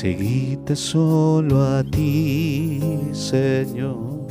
[0.00, 2.80] Seguite solo a ti,
[3.12, 4.28] Señor.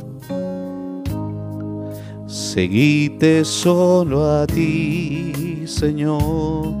[2.26, 6.74] Seguite solo a ti, Señor.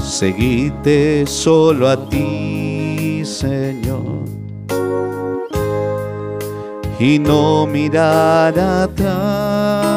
[0.00, 4.24] Seguite solo a ti, Señor.
[6.98, 9.87] Y no mirar atrás.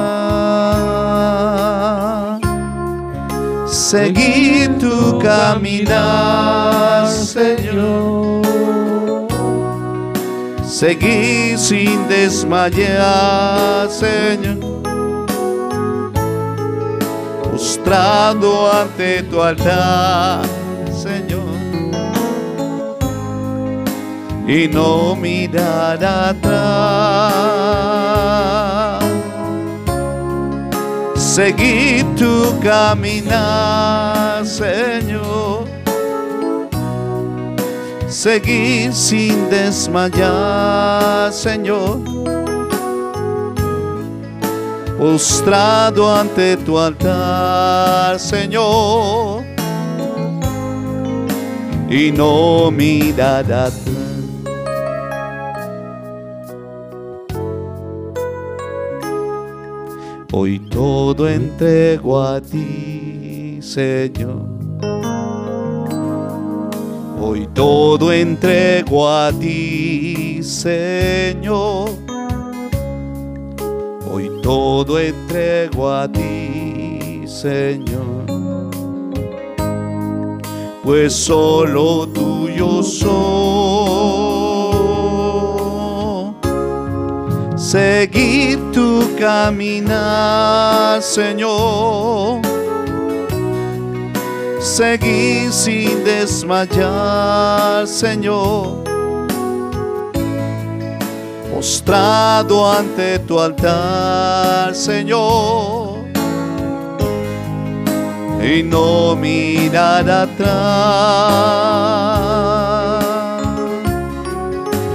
[3.71, 8.41] Seguir tu caminar, Señor.
[10.67, 14.59] Seguir sin desmayar, Señor.
[17.43, 20.41] Postrado ante tu altar,
[20.93, 21.39] Señor.
[24.49, 26.51] Y no mirar atrás.
[31.35, 35.71] Seguir tu caminar, Señor
[38.11, 41.99] seguir sin desmayar, Señor.
[44.99, 49.43] Postrado ante tu altar, Señor.
[51.89, 53.71] Y no mirar.
[60.33, 64.47] Hoy todo entrego a ti, Señor.
[67.19, 71.89] Hoy todo entrego a ti, Señor.
[74.09, 78.25] Hoy todo entrego a ti, Señor.
[80.81, 83.80] Pues solo tuyo soy.
[87.71, 92.41] Seguir tu caminar, Señor
[94.61, 98.83] seguir sin desmayar, Señor.
[101.53, 105.99] Postrado ante tu altar, Señor.
[108.41, 110.51] Y no mirar atrás.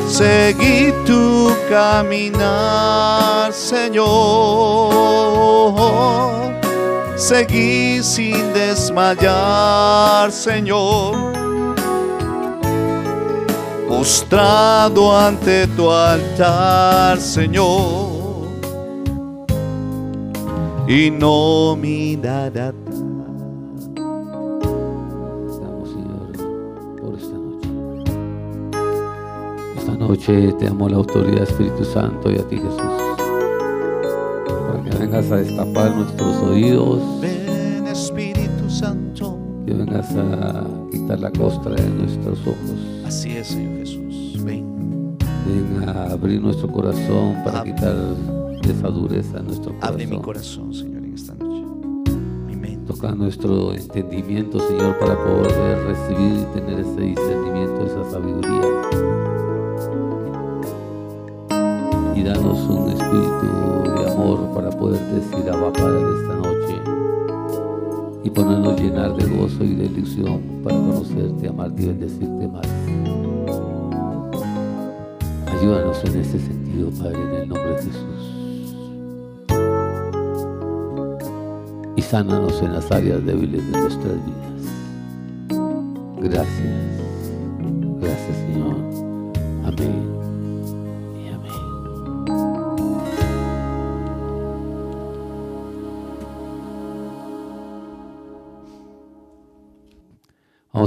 [0.09, 5.07] Seguir tu caminar, Señor
[7.17, 11.17] seguir sin desmayar, Señor.
[13.89, 18.47] Postrado ante tu altar, Señor.
[20.87, 22.53] Y no mirar
[30.09, 33.07] noche te amo la autoridad Espíritu Santo y a ti, Jesús
[34.91, 37.21] que vengas a destapar nuestros oídos.
[37.21, 39.39] Ven Espíritu Santo.
[39.67, 42.57] Que vengas a quitar la costra de nuestros ojos.
[43.05, 44.45] Así es, Señor Jesús.
[44.45, 45.17] Ven.
[45.19, 47.97] Ven a abrir nuestro corazón para quitar
[48.63, 49.93] esa dureza en nuestro corazón.
[49.93, 51.65] Abre mi corazón, Señor, en esta noche.
[52.47, 52.93] Mi mente.
[52.93, 59.16] Toca nuestro entendimiento, Señor, para poder recibir y tener ese discernimiento, esa sabiduría.
[63.07, 66.81] Espíritu de amor para poder decir Abba Padre esta noche
[68.25, 72.67] y ponernos llenar de gozo y de ilusión para conocerte, amarte y bendecirte más.
[75.59, 78.33] Ayúdanos en ese sentido, Padre, en el nombre de Jesús.
[81.97, 84.47] Y sánanos en las áreas débiles de nuestras vidas.
[86.21, 86.96] Gracias,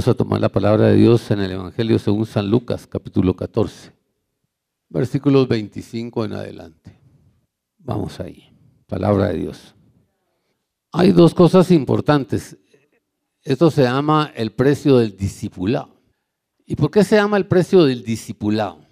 [0.00, 3.92] Vamos a tomar la palabra de Dios en el Evangelio según San Lucas, capítulo 14,
[4.88, 6.98] versículos 25 en adelante.
[7.76, 8.50] Vamos ahí,
[8.86, 9.74] palabra de Dios.
[10.90, 12.56] Hay dos cosas importantes.
[13.42, 16.00] Esto se llama el precio del discipulado.
[16.64, 18.86] ¿Y por qué se llama el precio del discipulado?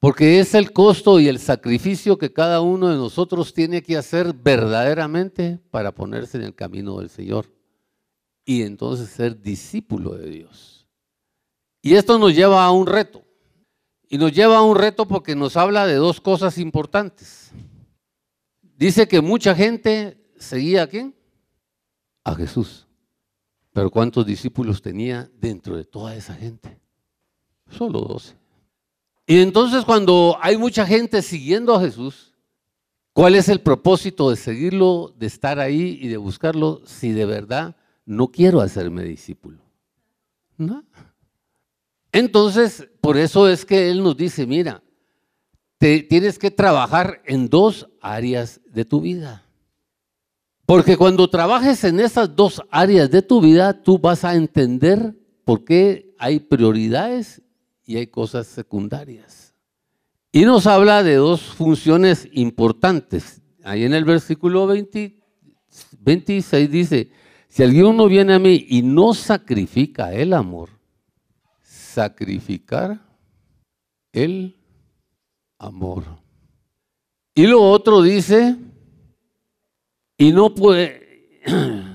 [0.00, 4.32] Porque es el costo y el sacrificio que cada uno de nosotros tiene que hacer
[4.32, 7.57] verdaderamente para ponerse en el camino del Señor
[8.48, 10.86] y entonces ser discípulo de Dios.
[11.82, 13.22] Y esto nos lleva a un reto.
[14.08, 17.50] Y nos lleva a un reto porque nos habla de dos cosas importantes.
[18.62, 21.14] Dice que mucha gente seguía a quién?
[22.24, 22.86] A Jesús.
[23.74, 26.80] Pero ¿cuántos discípulos tenía dentro de toda esa gente?
[27.68, 28.34] Solo doce.
[29.26, 32.32] Y entonces cuando hay mucha gente siguiendo a Jesús,
[33.12, 37.76] ¿cuál es el propósito de seguirlo, de estar ahí y de buscarlo si de verdad
[38.08, 39.58] no quiero hacerme discípulo?
[40.56, 40.82] No.
[42.10, 44.82] Entonces, por eso es que Él nos dice, mira,
[45.76, 49.44] te, tienes que trabajar en dos áreas de tu vida.
[50.64, 55.14] Porque cuando trabajes en esas dos áreas de tu vida, tú vas a entender
[55.44, 57.42] por qué hay prioridades
[57.84, 59.54] y hay cosas secundarias.
[60.32, 63.42] Y nos habla de dos funciones importantes.
[63.64, 67.10] Ahí en el versículo 26 dice,
[67.48, 70.70] si alguno viene a mí y no sacrifica el amor,
[71.62, 73.00] sacrificar
[74.12, 74.56] el
[75.58, 76.04] amor.
[77.34, 78.56] Y lo otro dice,
[80.16, 81.40] y no puede,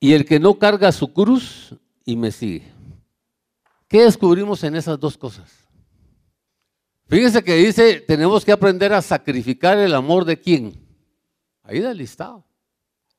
[0.00, 2.72] y el que no carga su cruz y me sigue.
[3.88, 5.66] ¿Qué descubrimos en esas dos cosas?
[7.08, 10.84] Fíjense que dice, tenemos que aprender a sacrificar el amor de quién.
[11.62, 12.45] Ahí da el listado.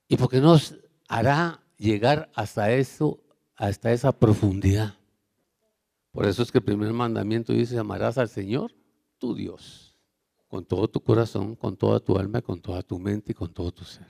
[0.08, 0.76] Y porque nos
[1.08, 3.20] hará llegar hasta eso,
[3.56, 4.96] hasta esa profundidad.
[6.12, 8.74] Por eso es que el primer mandamiento dice, amarás al Señor,
[9.18, 9.96] tu Dios,
[10.48, 13.72] con todo tu corazón, con toda tu alma, con toda tu mente y con todo
[13.72, 14.08] tu ser.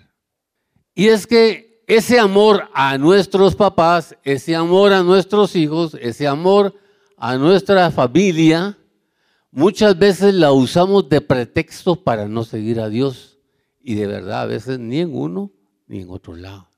[0.94, 6.74] Y es que ese amor a nuestros papás, ese amor a nuestros hijos, ese amor
[7.18, 8.78] a nuestra familia,
[9.52, 13.38] muchas veces la usamos de pretexto para no seguir a Dios.
[13.82, 15.52] Y de verdad, a veces ni en uno
[15.88, 16.70] ni en otro lado,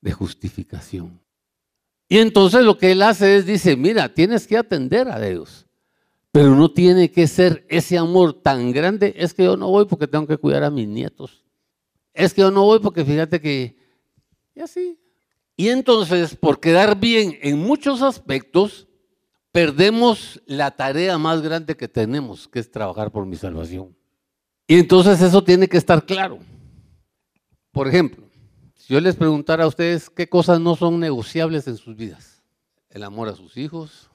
[0.00, 1.20] de justificación.
[2.08, 5.66] Y entonces lo que él hace es, dice, mira, tienes que atender a Dios,
[6.32, 10.06] pero no tiene que ser ese amor tan grande, es que yo no voy porque
[10.06, 11.44] tengo que cuidar a mis nietos.
[12.12, 13.76] Es que yo no voy porque fíjate que
[14.54, 14.98] y así.
[15.56, 18.88] Y entonces, por quedar bien en muchos aspectos,
[19.52, 23.96] perdemos la tarea más grande que tenemos, que es trabajar por mi salvación.
[24.66, 26.38] Y entonces eso tiene que estar claro.
[27.74, 28.24] Por ejemplo,
[28.76, 32.40] si yo les preguntara a ustedes qué cosas no son negociables en sus vidas.
[32.88, 34.08] El amor a sus hijos,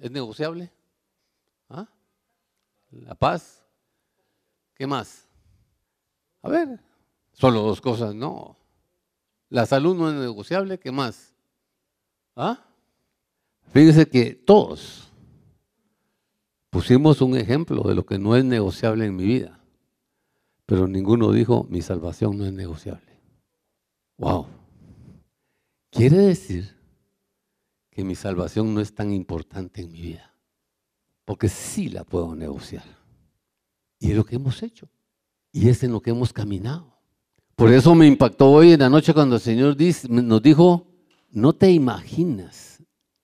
[0.00, 0.70] ¿es negociable?
[1.70, 1.88] ¿Ah?
[2.90, 3.64] La paz.
[4.74, 5.26] ¿Qué más?
[6.42, 6.78] A ver,
[7.32, 8.58] solo dos cosas, no.
[9.48, 11.34] La salud no es negociable, ¿qué más?
[12.36, 12.66] ¿Ah?
[13.72, 15.10] Fíjense que todos
[16.68, 19.58] pusimos un ejemplo de lo que no es negociable en mi vida,
[20.66, 23.05] pero ninguno dijo, mi salvación no es negociable.
[24.18, 24.46] Wow.
[25.90, 26.74] Quiere decir
[27.90, 30.34] que mi salvación no es tan importante en mi vida,
[31.24, 32.84] porque sí la puedo negociar.
[33.98, 34.88] Y es lo que hemos hecho,
[35.52, 36.96] y es en lo que hemos caminado.
[37.54, 39.76] Por eso me impactó hoy en la noche cuando el Señor
[40.10, 40.86] nos dijo,
[41.30, 42.82] no te imaginas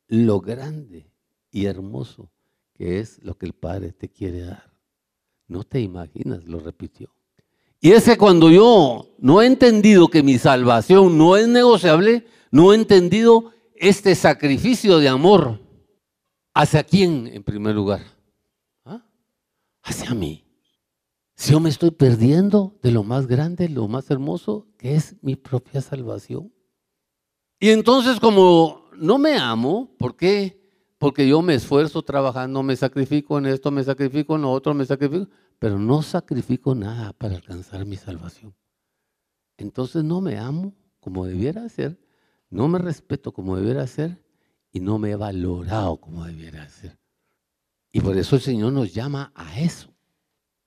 [0.08, 1.10] lo grande
[1.50, 2.30] y hermoso
[2.72, 4.72] que es lo que el Padre te quiere dar.
[5.46, 7.14] No te imaginas, lo repitió.
[7.84, 12.72] Y es que cuando yo no he entendido que mi salvación no es negociable, no
[12.72, 15.60] he entendido este sacrificio de amor.
[16.54, 18.02] ¿Hacia quién en primer lugar?
[18.84, 19.04] ¿Ah?
[19.82, 20.44] Hacia mí.
[21.34, 25.34] Si yo me estoy perdiendo de lo más grande, lo más hermoso, que es mi
[25.34, 26.52] propia salvación.
[27.58, 30.62] Y entonces como no me amo, ¿por qué?
[30.98, 34.86] Porque yo me esfuerzo trabajando, me sacrifico en esto, me sacrifico en lo otro, me
[34.86, 35.28] sacrifico,
[35.62, 38.52] pero no sacrifico nada para alcanzar mi salvación.
[39.56, 42.00] Entonces no me amo como debiera ser,
[42.50, 44.26] no me respeto como debiera ser
[44.72, 46.98] y no me he valorado como debiera ser.
[47.92, 49.94] Y por eso el Señor nos llama a eso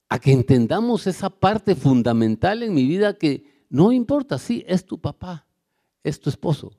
[0.07, 5.01] a que entendamos esa parte fundamental en mi vida que no importa, sí, es tu
[5.01, 5.45] papá,
[6.03, 6.71] es tu esposo,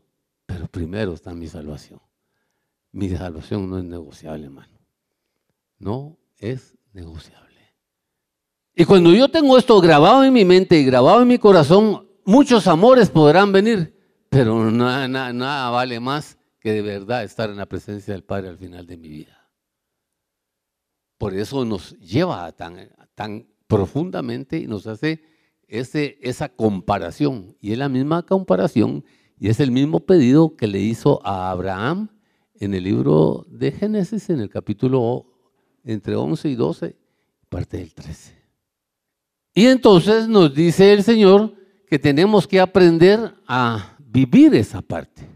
[0.47, 2.01] pero primero está mi salvación.
[2.93, 4.81] Mi salvación no es negociable, hermano.
[5.79, 7.46] No es negociable.
[8.79, 12.67] Y cuando yo tengo esto grabado en mi mente y grabado en mi corazón, muchos
[12.67, 18.23] amores podrán venir, pero nada, vale más que de verdad estar en la presencia del
[18.23, 19.51] Padre al final de mi vida.
[21.17, 25.23] Por eso nos lleva tan, profundamente y nos hace
[25.67, 27.57] esa comparación.
[27.63, 29.07] Y es la misma comparación
[29.39, 32.11] y es el mismo pedido que le hizo a Abraham
[32.57, 35.33] en el libro de Génesis, en el capítulo
[35.83, 36.97] entre 11 y 12,
[37.49, 38.46] parte del 13.
[39.57, 41.55] Y entonces nos dice el Señor
[41.89, 45.27] que tenemos que aprender a vivir esa parte.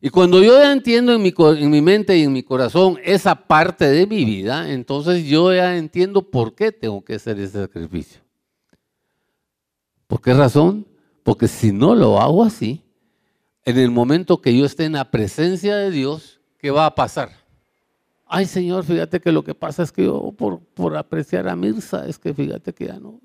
[0.00, 3.36] Y cuando yo ya entiendo en mi, en mi, mente y en mi corazón esa
[3.36, 8.20] parte de mi vida, entonces yo ya entiendo por qué tengo que hacer ese sacrificio.
[10.08, 10.84] ¿Por qué razón?
[11.22, 12.82] Porque si no lo hago así,
[13.64, 17.30] en el momento que yo esté en la presencia de Dios, ¿qué va a pasar?
[18.26, 22.06] Ay Señor, fíjate que lo que pasa es que yo por, por apreciar a Mirza,
[22.06, 23.20] es que fíjate que ya no.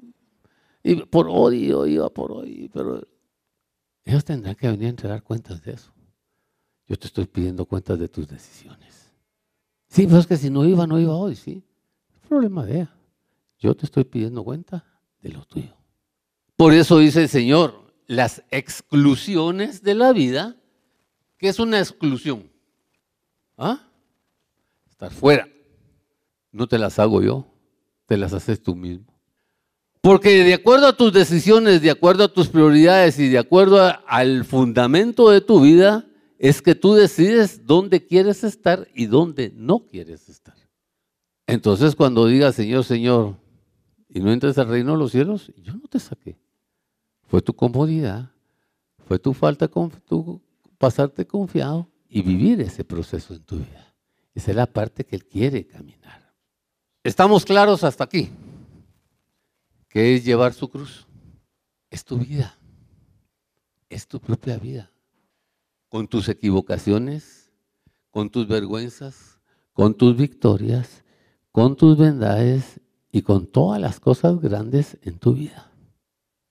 [0.84, 3.08] Y por odio, iba por odio, pero
[4.06, 5.92] ellos tendrán que venir a entregar cuentas de eso.
[6.88, 9.12] Yo te estoy pidiendo cuentas de tus decisiones.
[9.88, 11.64] Sí, pero es que si no iba, no iba hoy, sí.
[12.28, 12.96] problema de ella.
[13.60, 14.86] Yo te estoy pidiendo cuenta
[15.22, 15.76] de lo tuyo.
[16.56, 20.56] Por eso dice el Señor, las exclusiones de la vida,
[21.38, 22.50] ¿qué es una exclusión?
[23.58, 23.91] ¿Ah?
[25.02, 25.50] Estar fuera.
[26.52, 27.48] No te las hago yo,
[28.06, 29.12] te las haces tú mismo.
[30.00, 34.46] Porque de acuerdo a tus decisiones, de acuerdo a tus prioridades y de acuerdo al
[34.46, 36.06] fundamento de tu vida,
[36.38, 40.54] es que tú decides dónde quieres estar y dónde no quieres estar.
[41.48, 43.38] Entonces cuando digas, Señor, Señor,
[44.08, 46.38] y no entres al reino de los cielos, yo no te saqué.
[47.26, 48.32] Fue tu comodidad,
[49.08, 50.40] fue tu falta, tu
[50.78, 53.91] pasarte confiado y vivir ese proceso en tu vida.
[54.34, 56.34] Esa es la parte que Él quiere caminar.
[57.04, 58.30] ¿Estamos claros hasta aquí?
[59.90, 61.08] ¿Qué es llevar su cruz?
[61.90, 62.58] Es tu vida.
[63.90, 64.92] Es tu propia vida.
[65.90, 67.52] Con tus equivocaciones,
[68.10, 69.40] con tus vergüenzas,
[69.74, 71.04] con tus victorias,
[71.52, 72.80] con tus vendades
[73.12, 75.72] y con todas las cosas grandes en tu vida.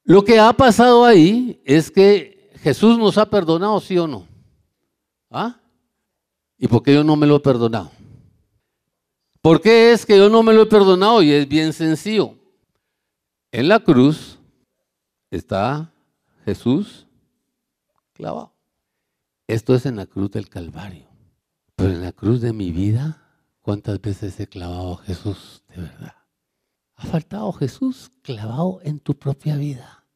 [0.04, 4.26] Lo que ha pasado ahí es que Jesús nos ha perdonado, sí o no.
[5.30, 5.59] ¿Ah?
[6.62, 7.90] ¿Y por qué yo no me lo he perdonado?
[9.40, 11.22] ¿Por qué es que yo no me lo he perdonado?
[11.22, 12.34] Y es bien sencillo.
[13.50, 14.38] En la cruz
[15.30, 15.90] está
[16.44, 17.06] Jesús
[18.12, 18.52] clavado.
[19.48, 21.08] Esto es en la cruz del Calvario.
[21.76, 23.22] Pero en la cruz de mi vida,
[23.62, 26.14] ¿cuántas veces he clavado a Jesús de verdad?
[26.96, 30.06] Ha faltado Jesús clavado en tu propia vida,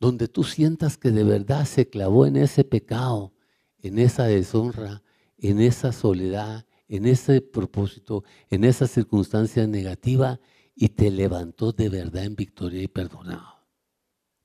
[0.00, 3.34] donde tú sientas que de verdad se clavó en ese pecado,
[3.82, 5.02] en esa deshonra,
[5.38, 10.40] en esa soledad, en ese propósito, en esa circunstancia negativa
[10.74, 13.56] y te levantó de verdad en victoria y perdonado.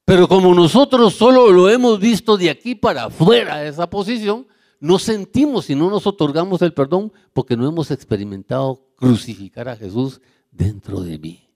[0.05, 4.47] Pero como nosotros solo lo hemos visto de aquí para afuera de esa posición,
[4.79, 10.19] no sentimos y no nos otorgamos el perdón porque no hemos experimentado crucificar a Jesús
[10.49, 11.49] dentro de mí.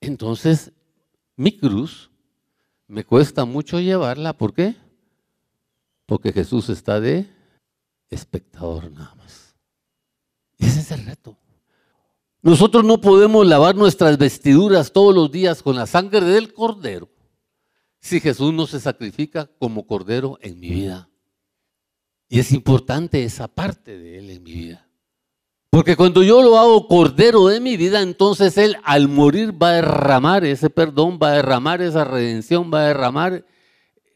[0.00, 0.72] Entonces,
[1.36, 2.10] mi cruz
[2.86, 4.36] me cuesta mucho llevarla.
[4.36, 4.76] ¿Por qué?
[6.06, 7.26] Porque Jesús está de
[8.10, 9.56] espectador nada más.
[10.58, 11.36] Ese es el reto.
[12.42, 17.08] Nosotros no podemos lavar nuestras vestiduras todos los días con la sangre del cordero
[18.04, 21.08] si Jesús no se sacrifica como cordero en mi vida.
[22.28, 24.86] Y es importante esa parte de Él en mi vida.
[25.70, 29.72] Porque cuando yo lo hago cordero de mi vida, entonces Él al morir va a
[29.76, 33.46] derramar ese perdón, va a derramar esa redención, va a derramar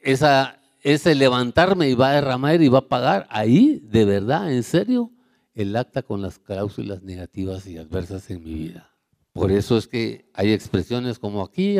[0.03, 0.58] esa,
[0.93, 5.13] ese levantarme y va a derramar y va a pagar ahí, de verdad, en serio,
[5.55, 8.95] el acta con las cláusulas negativas y adversas en mi vida.
[9.33, 11.77] Por eso es que hay expresiones como aquí,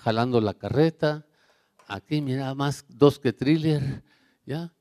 [0.00, 1.26] jalando la carreta,
[1.86, 4.02] aquí mira más dos que thriller,
[4.44, 4.74] ya,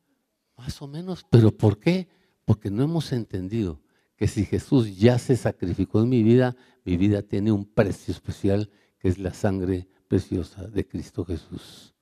[0.57, 1.25] más o menos.
[1.29, 2.09] Pero ¿por qué?
[2.45, 3.81] Porque no hemos entendido
[4.17, 8.69] que si Jesús ya se sacrificó en mi vida, mi vida tiene un precio especial
[8.99, 11.94] que es la sangre preciosa de Cristo Jesús.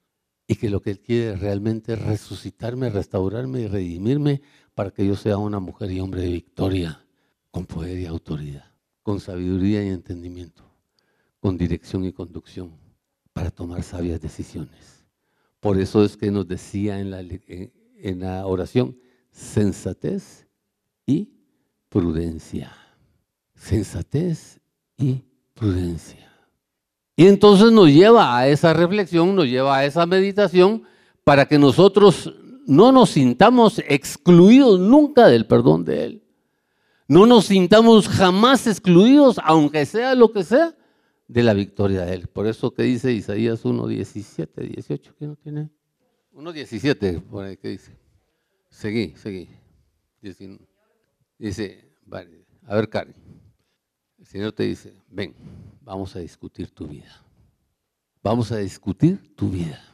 [0.47, 4.41] Y que lo que Él quiere realmente es resucitarme, restaurarme y redimirme
[4.75, 7.05] para que yo sea una mujer y hombre de victoria,
[7.51, 8.65] con poder y autoridad,
[9.03, 10.63] con sabiduría y entendimiento,
[11.39, 12.71] con dirección y conducción,
[13.31, 15.05] para tomar sabias decisiones.
[15.59, 18.97] Por eso es que nos decía en la, en la oración,
[19.31, 20.47] sensatez
[21.05, 21.31] y
[21.89, 22.75] prudencia.
[23.55, 24.59] Sensatez
[24.97, 25.23] y
[25.53, 26.32] prudencia.
[27.15, 30.83] Y entonces nos lleva a esa reflexión, nos lleva a esa meditación
[31.23, 32.33] para que nosotros
[32.65, 36.23] no nos sintamos excluidos nunca del perdón de Él.
[37.07, 40.75] No nos sintamos jamás excluidos, aunque sea lo que sea,
[41.27, 42.27] de la victoria de Él.
[42.27, 45.69] Por eso que dice Isaías 1, 17, 18, ¿qué no tiene?
[46.31, 47.97] 1, 17, por ahí que dice.
[48.69, 49.49] Seguí, seguí.
[51.37, 53.15] Dice, vale, a ver, Karen.
[54.19, 55.35] El Señor te dice, ven,
[55.83, 57.21] vamos a discutir tu vida.
[58.21, 59.93] Vamos a discutir tu vida.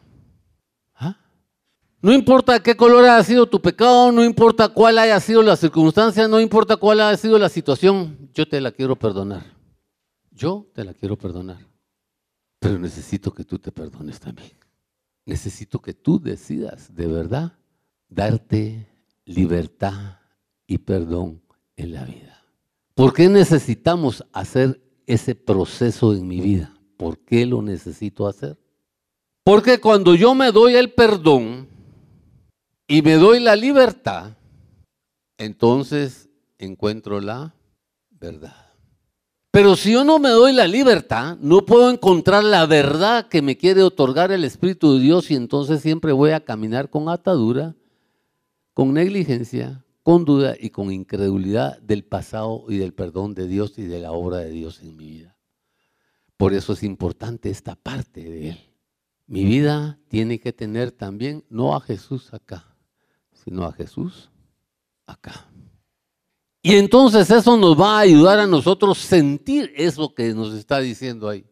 [2.02, 6.30] No importa qué color haya sido tu pecado, no importa cuál haya sido la circunstancia,
[6.30, 9.44] no importa cuál haya sido la situación, yo te la quiero perdonar.
[10.32, 11.58] Yo te la quiero perdonar.
[12.60, 14.52] Pero necesito que tú te perdones también.
[15.26, 17.52] Necesito que tú decidas de verdad
[18.08, 18.88] darte
[19.26, 20.20] libertad
[20.66, 21.42] y perdón
[21.76, 22.46] en la vida.
[22.96, 26.74] ¿Por qué necesitamos hacer ese proceso en mi vida?
[26.98, 28.58] ¿Por qué lo necesito hacer?
[29.44, 31.68] Porque cuando yo me doy el perdón,
[32.90, 34.36] y me doy la libertad,
[35.38, 37.54] entonces encuentro la
[38.10, 38.74] verdad.
[39.52, 43.58] Pero si yo no me doy la libertad, no puedo encontrar la verdad que me
[43.58, 47.76] quiere otorgar el Espíritu de Dios y entonces siempre voy a caminar con atadura,
[48.74, 53.84] con negligencia, con duda y con incredulidad del pasado y del perdón de Dios y
[53.84, 55.38] de la obra de Dios en mi vida.
[56.38, 58.60] Por eso es importante esta parte de Él.
[59.28, 62.76] Mi vida tiene que tener también no a Jesús acá,
[63.34, 64.30] sino a Jesús
[65.06, 65.50] acá.
[66.62, 71.30] Y entonces eso nos va a ayudar a nosotros sentir eso que nos está diciendo
[71.30, 71.46] ahí.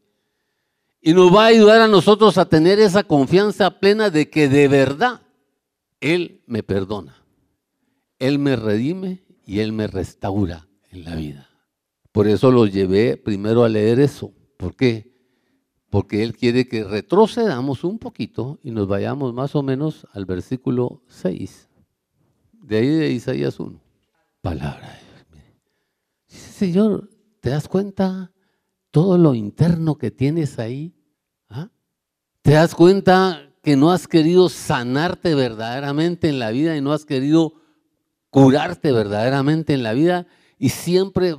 [1.02, 4.68] Y nos va a ayudar a nosotros a tener esa confianza plena de que de
[4.68, 5.22] verdad
[6.02, 7.17] Él me perdona,
[8.20, 11.50] Él me redime y Él me restaura en la vida.
[12.12, 14.34] Por eso lo llevé primero a leer eso.
[14.58, 15.16] ¿Por qué?
[15.90, 21.04] Porque Él quiere que retrocedamos un poquito y nos vayamos más o menos al versículo
[21.08, 21.70] 6.
[22.52, 23.80] De ahí de Isaías 1.
[24.42, 25.46] Palabra de Dios.
[26.28, 27.10] Señor,
[27.40, 28.32] ¿te das cuenta
[28.92, 30.96] todo lo interno que tienes ahí?
[31.50, 31.70] ¿Ah?
[32.42, 37.06] ¿Te das cuenta que no has querido sanarte verdaderamente en la vida y no has
[37.06, 37.54] querido
[38.38, 40.28] curarte verdaderamente en la vida?
[40.60, 41.36] Y siempre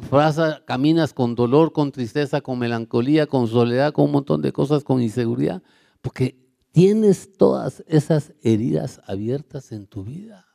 [0.65, 5.01] caminas con dolor, con tristeza, con melancolía, con soledad, con un montón de cosas, con
[5.01, 5.63] inseguridad,
[6.01, 6.37] porque
[6.73, 10.47] tienes todas esas heridas abiertas en tu vida.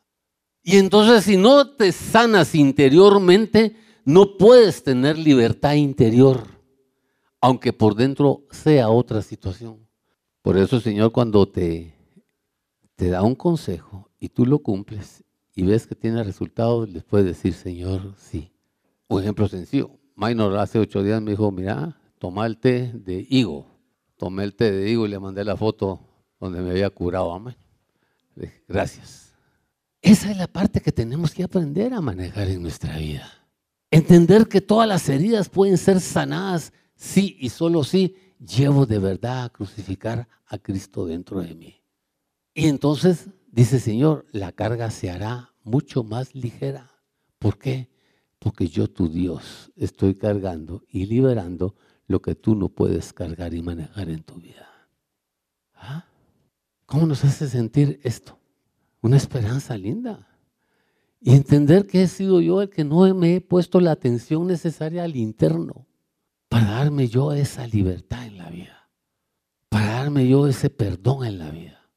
[0.61, 6.45] Y entonces si no te sanas interiormente, no puedes tener libertad interior,
[7.39, 9.87] aunque por dentro sea otra situación.
[10.41, 11.95] Por eso, Señor, cuando te,
[12.95, 15.22] te da un consejo y tú lo cumples
[15.55, 18.51] y ves que tiene resultados, les puedes decir, Señor, sí.
[19.07, 19.91] Un ejemplo sencillo.
[20.15, 23.67] Minor hace ocho días me dijo, mira, toma el té de higo.
[24.17, 25.99] Tomé el té de higo y le mandé la foto
[26.39, 27.33] donde me había curado.
[27.33, 27.55] Amén.
[28.67, 29.33] Gracias.
[30.01, 33.29] Esa es la parte que tenemos que aprender a manejar en nuestra vida.
[33.91, 39.45] Entender que todas las heridas pueden ser sanadas sí y solo si llevo de verdad
[39.45, 41.81] a crucificar a Cristo dentro de mí.
[42.53, 46.91] Y entonces, dice Señor, la carga se hará mucho más ligera.
[47.39, 47.89] ¿Por qué?
[48.39, 51.75] Porque yo, tu Dios, estoy cargando y liberando
[52.07, 54.69] lo que tú no puedes cargar y manejar en tu vida.
[55.75, 56.05] ¿Ah?
[56.85, 58.37] ¿Cómo nos hace sentir esto?
[59.03, 60.27] una esperanza linda.
[61.21, 65.03] Y entender que he sido yo el que no me he puesto la atención necesaria
[65.03, 65.85] al interno
[66.49, 68.89] para darme yo esa libertad en la vida,
[69.69, 71.89] para darme yo ese perdón en la vida.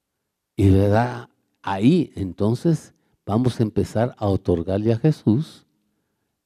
[0.56, 1.28] Y verdad,
[1.62, 2.94] ahí entonces
[3.26, 5.66] vamos a empezar a otorgarle a Jesús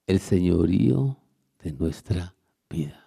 [0.07, 1.17] el señorío
[1.63, 2.35] de nuestra
[2.69, 3.07] vida.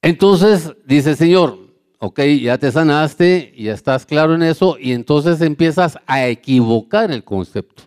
[0.00, 1.58] Entonces dice el Señor,
[1.98, 7.24] ok, ya te sanaste, ya estás claro en eso, y entonces empiezas a equivocar el
[7.24, 7.82] concepto.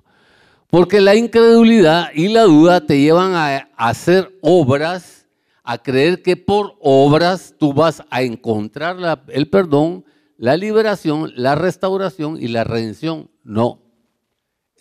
[0.69, 5.27] Porque la incredulidad y la duda te llevan a hacer obras,
[5.63, 10.05] a creer que por obras tú vas a encontrar el perdón,
[10.37, 13.29] la liberación, la restauración y la redención.
[13.43, 13.79] No,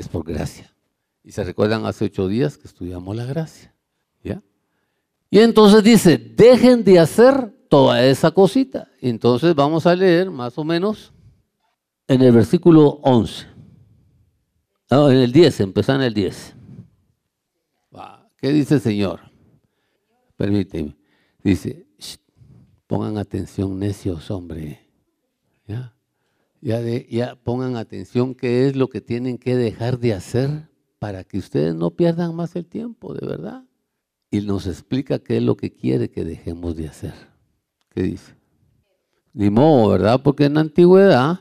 [0.00, 0.74] es por gracia.
[1.22, 3.74] Y se recuerdan hace ocho días que estudiamos la gracia.
[4.22, 4.42] ¿Ya?
[5.30, 8.88] Y entonces dice, dejen de hacer toda esa cosita.
[9.00, 11.12] Entonces vamos a leer más o menos
[12.08, 13.46] en el versículo 11.
[14.90, 16.56] No, en el 10, empezar en el 10.
[18.38, 19.20] ¿Qué dice el Señor?
[20.36, 20.96] Permíteme.
[21.44, 21.86] Dice,
[22.86, 24.80] pongan atención necios, hombre.
[25.66, 25.94] ¿Ya?
[26.62, 30.68] Ya, pongan atención qué es lo que tienen que dejar de hacer
[30.98, 33.64] para que ustedes no pierdan más el tiempo, de verdad.
[34.30, 37.14] Y nos explica qué es lo que quiere que dejemos de hacer.
[37.88, 38.36] ¿Qué dice?
[39.32, 40.20] Ni modo, ¿verdad?
[40.22, 41.40] Porque en la antigüedad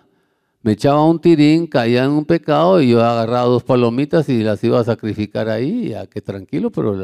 [0.62, 4.64] me echaba un tirín, caía en un pecado y yo agarraba dos palomitas y las
[4.64, 6.96] iba a sacrificar ahí, ya que tranquilo, pero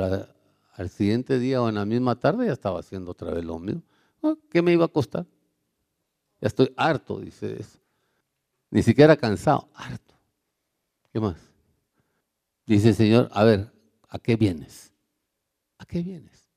[0.74, 3.84] al siguiente día o en la misma tarde ya estaba haciendo otra vez lo mismo.
[4.24, 5.26] Ah, ¿Qué me iba a costar?
[6.42, 7.85] Ya estoy harto, dice eso.
[8.70, 10.16] Ni siquiera cansado, harto.
[11.12, 11.38] ¿Qué más?
[12.66, 13.72] Dice el Señor, a ver,
[14.10, 14.92] ¿a qué vienes?
[15.78, 16.50] ¿A qué vienes?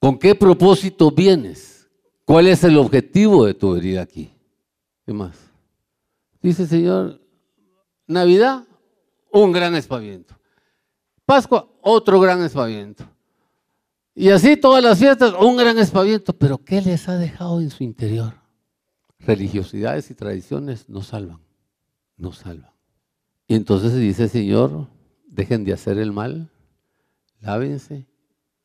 [0.00, 1.88] ¿Con qué propósito vienes?
[2.24, 4.32] ¿Cuál es el objetivo de tu venida aquí?
[5.06, 5.36] ¿Qué más?
[6.42, 7.20] Dice el Señor,
[8.06, 8.64] Navidad,
[9.30, 10.34] un gran espaviento.
[11.24, 13.04] Pascua, otro gran espaviento.
[14.14, 16.32] Y así todas las fiestas, un gran espaviento.
[16.32, 18.34] Pero ¿qué les ha dejado en su interior?
[19.26, 21.40] Religiosidades y tradiciones no salvan,
[22.16, 22.72] no salvan.
[23.46, 24.88] Y entonces dice Señor,
[25.26, 26.50] dejen de hacer el mal,
[27.40, 28.06] lávense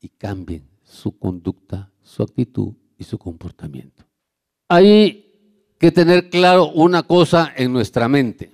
[0.01, 4.05] y cambien su conducta, su actitud y su comportamiento.
[4.67, 8.51] Hay que tener claro una cosa en nuestra mente.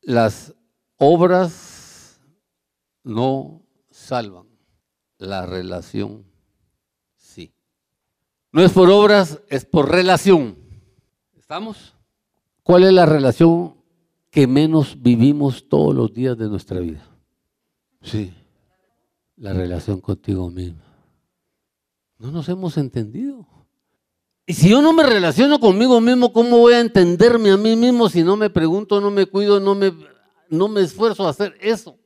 [0.00, 0.54] Las
[0.96, 2.20] obras
[3.04, 4.46] no salvan,
[5.18, 6.24] la relación
[7.16, 7.52] sí.
[8.52, 10.65] No es por obras, es por relación.
[11.46, 11.94] ¿Estamos?
[12.64, 13.76] ¿Cuál es la relación
[14.32, 17.08] que menos vivimos todos los días de nuestra vida?
[18.02, 18.32] Sí,
[19.36, 20.80] la relación contigo mismo.
[22.18, 23.46] No nos hemos entendido.
[24.44, 28.08] Y si yo no me relaciono conmigo mismo, ¿cómo voy a entenderme a mí mismo
[28.08, 29.92] si no me pregunto, no me cuido, no me,
[30.50, 31.96] no me esfuerzo a hacer eso?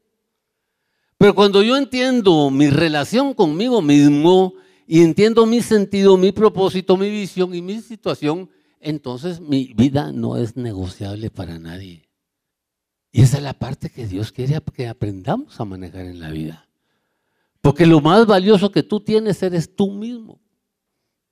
[1.16, 4.52] Pero cuando yo entiendo mi relación conmigo mismo
[4.86, 10.36] y entiendo mi sentido, mi propósito, mi visión y mi situación, entonces mi vida no
[10.36, 12.08] es negociable para nadie.
[13.12, 16.68] Y esa es la parte que Dios quiere que aprendamos a manejar en la vida.
[17.60, 20.40] Porque lo más valioso que tú tienes eres tú mismo.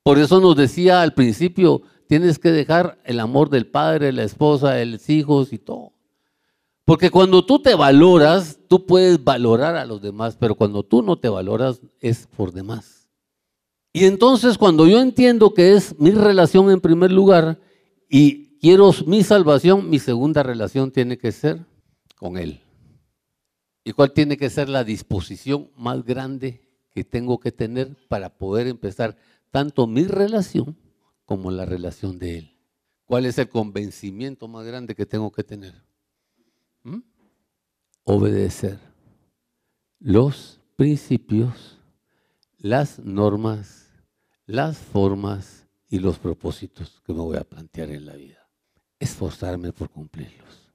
[0.02, 4.84] Por eso nos decía al principio, tienes que dejar el amor del padre, la esposa,
[4.84, 5.92] los hijos y todo.
[6.84, 11.16] Porque cuando tú te valoras, tú puedes valorar a los demás, pero cuando tú no
[11.18, 12.97] te valoras es por demás.
[13.98, 17.60] Y entonces cuando yo entiendo que es mi relación en primer lugar
[18.08, 21.66] y quiero mi salvación, mi segunda relación tiene que ser
[22.16, 22.62] con Él.
[23.82, 28.68] ¿Y cuál tiene que ser la disposición más grande que tengo que tener para poder
[28.68, 29.16] empezar
[29.50, 30.78] tanto mi relación
[31.24, 32.56] como la relación de Él?
[33.04, 35.74] ¿Cuál es el convencimiento más grande que tengo que tener?
[36.84, 37.00] ¿Mm?
[38.04, 38.78] Obedecer
[39.98, 41.80] los principios,
[42.58, 43.87] las normas,
[44.48, 48.48] las formas y los propósitos que me voy a plantear en la vida.
[48.98, 50.72] Esforzarme por cumplirlos.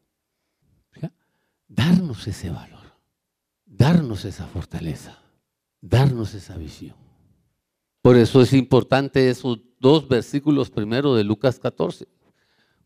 [1.68, 2.86] Darnos ese valor,
[3.66, 5.18] darnos esa fortaleza,
[5.82, 6.96] darnos esa visión.
[8.04, 12.08] Por eso es importante esos dos versículos primero de Lucas 14.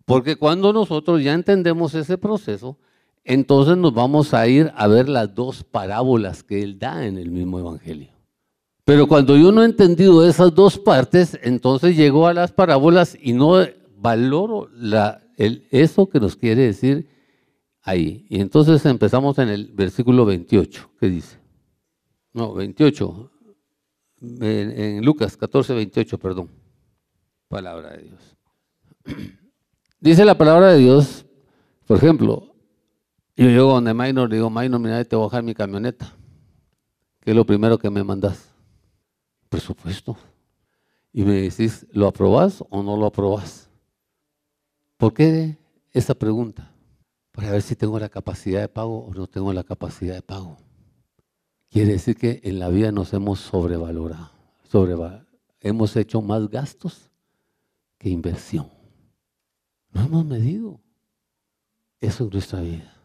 [0.06, 2.78] Porque cuando nosotros ya entendemos ese proceso,
[3.26, 7.30] entonces nos vamos a ir a ver las dos parábolas que él da en el
[7.30, 8.17] mismo Evangelio.
[8.88, 13.34] Pero cuando yo no he entendido esas dos partes, entonces llego a las parábolas y
[13.34, 13.58] no
[13.98, 14.70] valoro
[15.38, 17.10] eso que nos quiere decir
[17.82, 18.26] ahí.
[18.30, 21.38] Y entonces empezamos en el versículo 28, ¿qué dice?
[22.32, 23.30] No, 28,
[24.22, 26.50] en, Lucas 14, 28, perdón.
[27.50, 28.38] Palabra de Dios.
[30.00, 31.26] Dice la palabra de Dios,
[31.86, 32.56] por ejemplo,
[33.36, 36.16] yo llego donde Maynor, le digo, Maynor, mira, te voy a bajar mi camioneta.
[37.20, 38.57] ¿Qué es lo primero que me mandas?
[39.50, 40.18] Presupuesto.
[41.14, 43.70] Y me decís, ¿lo aprobás o no lo aprobás?
[44.98, 45.58] ¿Por qué
[45.92, 46.72] esa pregunta?
[47.32, 50.58] Para ver si tengo la capacidad de pago o no tengo la capacidad de pago.
[51.70, 54.32] Quiere decir que en la vida nos hemos sobrevalorado,
[55.60, 57.10] hemos hecho más gastos
[57.98, 58.70] que inversión.
[59.92, 60.80] No hemos medido.
[62.00, 62.97] Eso es nuestra vida.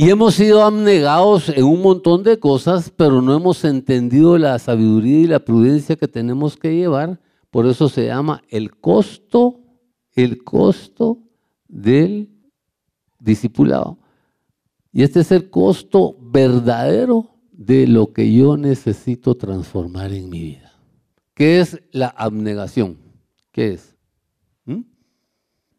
[0.00, 5.18] Y hemos sido abnegados en un montón de cosas, pero no hemos entendido la sabiduría
[5.18, 7.20] y la prudencia que tenemos que llevar.
[7.50, 9.58] Por eso se llama el costo,
[10.14, 11.18] el costo
[11.66, 12.30] del
[13.18, 13.98] discipulado.
[14.92, 20.78] Y este es el costo verdadero de lo que yo necesito transformar en mi vida.
[21.34, 22.98] ¿Qué es la abnegación?
[23.50, 23.96] ¿Qué es?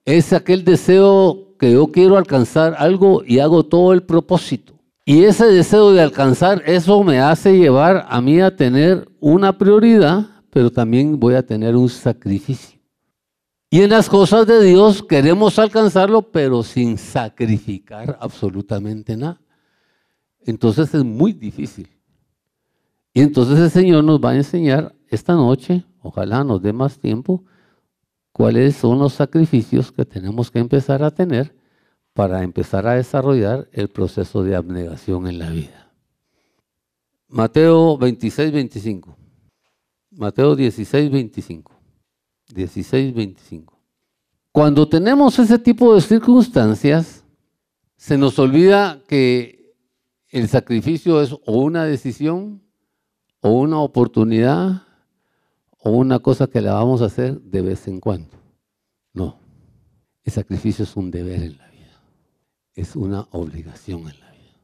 [0.09, 4.73] Es aquel deseo que yo quiero alcanzar algo y hago todo el propósito.
[5.05, 10.27] Y ese deseo de alcanzar eso me hace llevar a mí a tener una prioridad,
[10.49, 12.79] pero también voy a tener un sacrificio.
[13.69, 19.39] Y en las cosas de Dios queremos alcanzarlo, pero sin sacrificar absolutamente nada
[20.49, 21.87] entonces es muy difícil.
[23.13, 27.43] Y entonces el Señor nos va a enseñar esta noche, ojalá nos dé más tiempo,
[28.31, 31.55] cuáles son los sacrificios que tenemos que empezar a tener
[32.13, 35.91] para empezar a desarrollar el proceso de abnegación en la vida.
[37.27, 39.17] Mateo 26, 25.
[40.11, 41.71] Mateo 16, 25.
[42.53, 43.79] 16, 25.
[44.51, 47.23] Cuando tenemos ese tipo de circunstancias,
[47.95, 49.75] se nos olvida que
[50.29, 52.61] el sacrificio es o una decisión,
[53.41, 54.83] o una oportunidad,
[55.79, 58.37] o una cosa que la vamos a hacer de vez en cuando.
[59.13, 59.39] No,
[60.23, 62.01] el sacrificio es un deber en la vida,
[62.75, 64.59] es una obligación en la vida.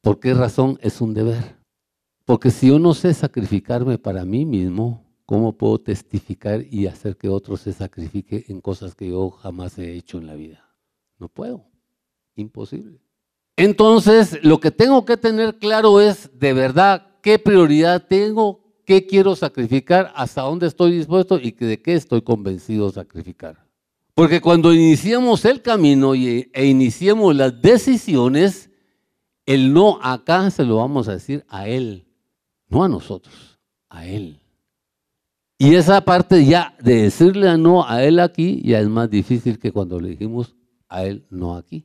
[0.00, 1.56] ¿Por qué razón es un deber?
[2.24, 7.28] Porque si yo no sé sacrificarme para mí mismo, ¿cómo puedo testificar y hacer que
[7.28, 10.64] otro se sacrifique en cosas que yo jamás he hecho en la vida?
[11.18, 11.66] No puedo,
[12.34, 13.00] imposible.
[13.56, 19.34] Entonces, lo que tengo que tener claro es de verdad qué prioridad tengo, qué quiero
[19.36, 23.64] sacrificar, hasta dónde estoy dispuesto y de qué estoy convencido de sacrificar.
[24.14, 28.70] Porque cuando iniciemos el camino e iniciemos las decisiones,
[29.46, 32.06] el no acá se lo vamos a decir a Él,
[32.68, 34.38] no a nosotros, a Él.
[35.58, 39.58] Y esa parte ya de decirle a no a Él aquí ya es más difícil
[39.58, 40.54] que cuando le dijimos
[40.88, 41.84] a Él no aquí.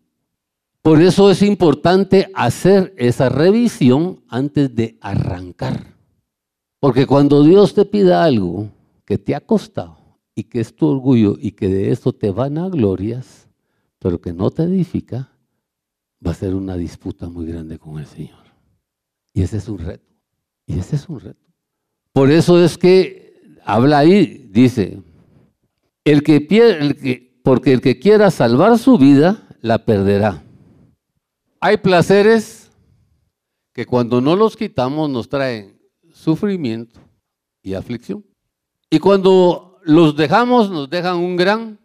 [0.82, 5.99] Por eso es importante hacer esa revisión antes de arrancar.
[6.80, 8.70] Porque cuando Dios te pida algo
[9.06, 9.98] que te ha costado
[10.34, 13.50] y que es tu orgullo y que de eso te van a glorias,
[14.00, 15.30] pero que no te edifica,
[16.26, 18.40] va a ser una disputa muy grande con el Señor.
[19.34, 20.08] Y ese es un reto.
[20.66, 21.46] Y ese es un reto.
[22.14, 25.02] Por eso es que habla ahí, dice,
[26.06, 30.44] el que, el que porque el que quiera salvar su vida, la perderá.
[31.60, 32.72] Hay placeres
[33.74, 35.79] que cuando no los quitamos nos traen
[36.20, 37.00] sufrimiento
[37.62, 38.26] y aflicción.
[38.90, 41.80] Y cuando los dejamos, nos dejan un gran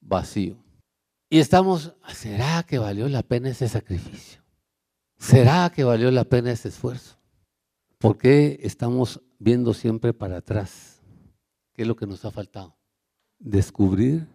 [0.00, 0.56] vacío.
[1.30, 4.42] Y estamos, ¿será que valió la pena ese sacrificio?
[5.18, 7.18] ¿Será que valió la pena ese esfuerzo?
[7.98, 11.00] ¿Por qué estamos viendo siempre para atrás?
[11.72, 12.76] ¿Qué es lo que nos ha faltado?
[13.38, 14.26] Descubrir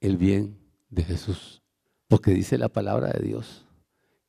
[0.00, 0.58] el bien
[0.88, 1.62] de Jesús.
[2.08, 3.64] Porque dice la palabra de Dios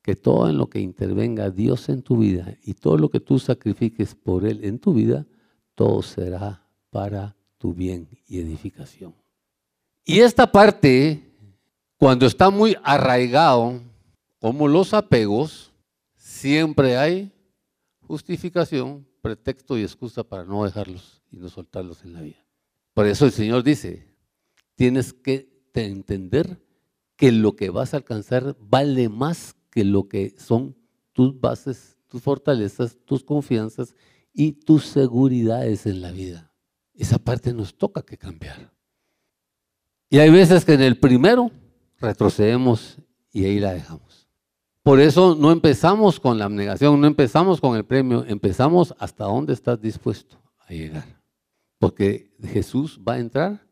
[0.02, 3.38] que todo en lo que intervenga Dios en tu vida y todo lo que tú
[3.38, 5.26] sacrifiques por Él en tu vida,
[5.74, 9.14] todo será para tu bien y edificación.
[10.04, 11.32] Y esta parte,
[11.96, 13.80] cuando está muy arraigado,
[14.40, 15.72] como los apegos,
[16.16, 17.32] siempre hay
[18.00, 22.44] justificación, pretexto y excusa para no dejarlos y no soltarlos en la vida.
[22.92, 24.04] Por eso el Señor dice,
[24.74, 26.60] tienes que entender
[27.16, 30.76] que lo que vas a alcanzar vale más que lo que son
[31.12, 33.96] tus bases, tus fortalezas, tus confianzas
[34.34, 36.52] y tus seguridades en la vida.
[36.94, 38.70] Esa parte nos toca que cambiar.
[40.10, 41.50] Y hay veces que en el primero
[41.98, 42.98] retrocedemos
[43.32, 44.28] y ahí la dejamos.
[44.82, 49.54] Por eso no empezamos con la abnegación, no empezamos con el premio, empezamos hasta dónde
[49.54, 51.22] estás dispuesto a llegar.
[51.78, 53.66] Porque Jesús va a entrar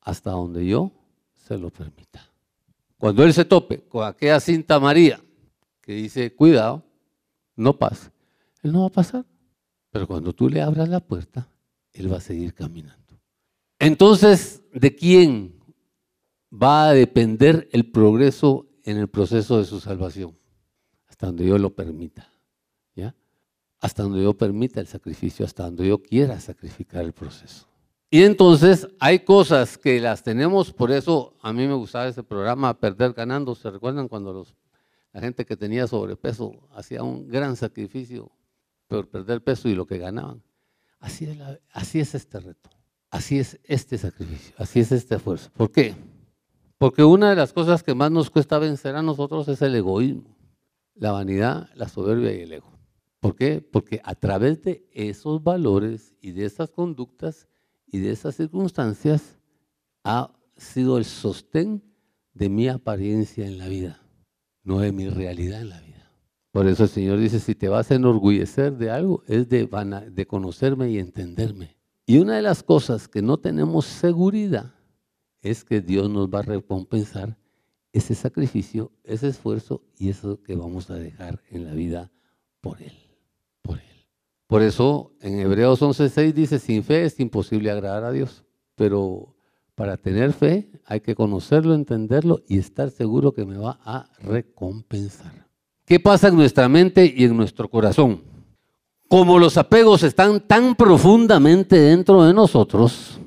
[0.00, 0.90] hasta donde yo
[1.34, 2.30] se lo permita.
[2.96, 5.20] Cuando Él se tope con aquella cinta María
[5.84, 6.82] que dice, cuidado,
[7.56, 8.10] no pasa.
[8.62, 9.26] Él no va a pasar.
[9.90, 11.46] Pero cuando tú le abras la puerta,
[11.92, 13.20] Él va a seguir caminando.
[13.78, 15.60] Entonces, ¿de quién
[16.50, 20.38] va a depender el progreso en el proceso de su salvación?
[21.06, 22.32] Hasta donde yo lo permita.
[22.94, 23.14] ¿Ya?
[23.78, 27.68] Hasta donde yo permita el sacrificio, hasta donde yo quiera sacrificar el proceso.
[28.10, 32.78] Y entonces hay cosas que las tenemos, por eso a mí me gustaba ese programa,
[32.78, 33.54] Perder Ganando.
[33.54, 34.54] ¿Se recuerdan cuando los
[35.14, 38.32] la gente que tenía sobrepeso hacía un gran sacrificio
[38.88, 40.42] por perder peso y lo que ganaban.
[40.98, 41.24] Así
[42.00, 42.70] es, este reto,
[43.10, 45.50] así es este sacrificio, así es este esfuerzo.
[45.56, 45.94] ¿Por qué?
[46.78, 50.36] Porque una de las cosas que más nos cuesta vencer a nosotros es el egoísmo,
[50.96, 52.72] la vanidad, la soberbia y el ego.
[53.20, 53.60] ¿Por qué?
[53.60, 57.46] Porque a través de esos valores y de esas conductas
[57.86, 59.38] y de esas circunstancias
[60.02, 61.84] ha sido el sostén
[62.32, 64.03] de mi apariencia en la vida
[64.64, 66.10] no es mi realidad en la vida.
[66.50, 69.68] Por eso el Señor dice, si te vas a enorgullecer de algo, es de,
[70.10, 71.76] de conocerme y entenderme.
[72.06, 74.74] Y una de las cosas que no tenemos seguridad
[75.42, 77.36] es que Dios nos va a recompensar
[77.92, 82.10] ese sacrificio, ese esfuerzo y eso que vamos a dejar en la vida
[82.60, 82.92] por Él.
[83.62, 84.08] Por Él.
[84.46, 88.44] Por eso en Hebreos 11:6 dice, sin fe es imposible agradar a Dios.
[88.74, 89.33] Pero
[89.74, 95.46] para tener fe hay que conocerlo, entenderlo y estar seguro que me va a recompensar.
[95.84, 98.22] ¿Qué pasa en nuestra mente y en nuestro corazón?
[99.08, 103.20] Como los apegos están tan profundamente dentro de nosotros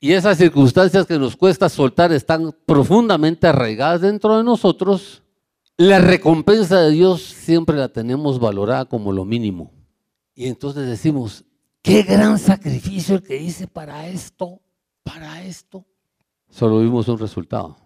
[0.00, 5.22] y esas circunstancias que nos cuesta soltar están profundamente arraigadas dentro de nosotros,
[5.76, 9.72] la recompensa de Dios siempre la tenemos valorada como lo mínimo.
[10.34, 11.44] Y entonces decimos,
[11.82, 14.60] qué gran sacrificio el que hice para esto
[15.08, 15.86] para esto.
[16.50, 17.76] Solo vimos un resultado,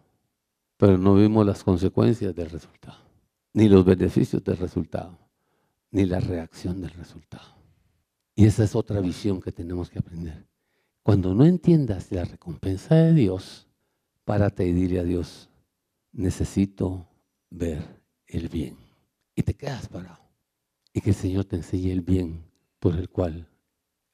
[0.76, 2.98] pero no vimos las consecuencias del resultado,
[3.52, 5.18] ni los beneficios del resultado,
[5.90, 7.56] ni la reacción del resultado.
[8.34, 10.46] Y esa es otra visión que tenemos que aprender.
[11.02, 13.68] Cuando no entiendas la recompensa de Dios,
[14.24, 15.48] párate y dile a Dios,
[16.12, 17.08] necesito
[17.50, 18.76] ver el bien.
[19.34, 20.20] Y te quedas parado.
[20.92, 22.44] Y que el Señor te enseñe el bien
[22.78, 23.48] por el cual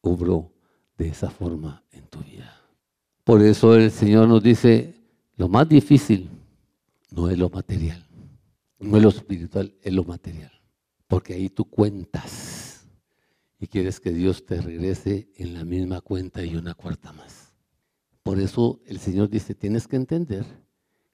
[0.00, 0.52] obró
[0.96, 2.57] de esa forma en tu vida.
[3.28, 4.94] Por eso el Señor nos dice,
[5.36, 6.30] lo más difícil
[7.10, 8.02] no es lo material,
[8.78, 10.50] no es lo espiritual, es lo material.
[11.06, 12.86] Porque ahí tú cuentas
[13.60, 17.52] y quieres que Dios te regrese en la misma cuenta y una cuarta más.
[18.22, 20.46] Por eso el Señor dice, tienes que entender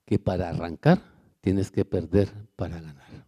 [0.04, 1.02] que para arrancar
[1.40, 3.26] tienes que perder para ganar.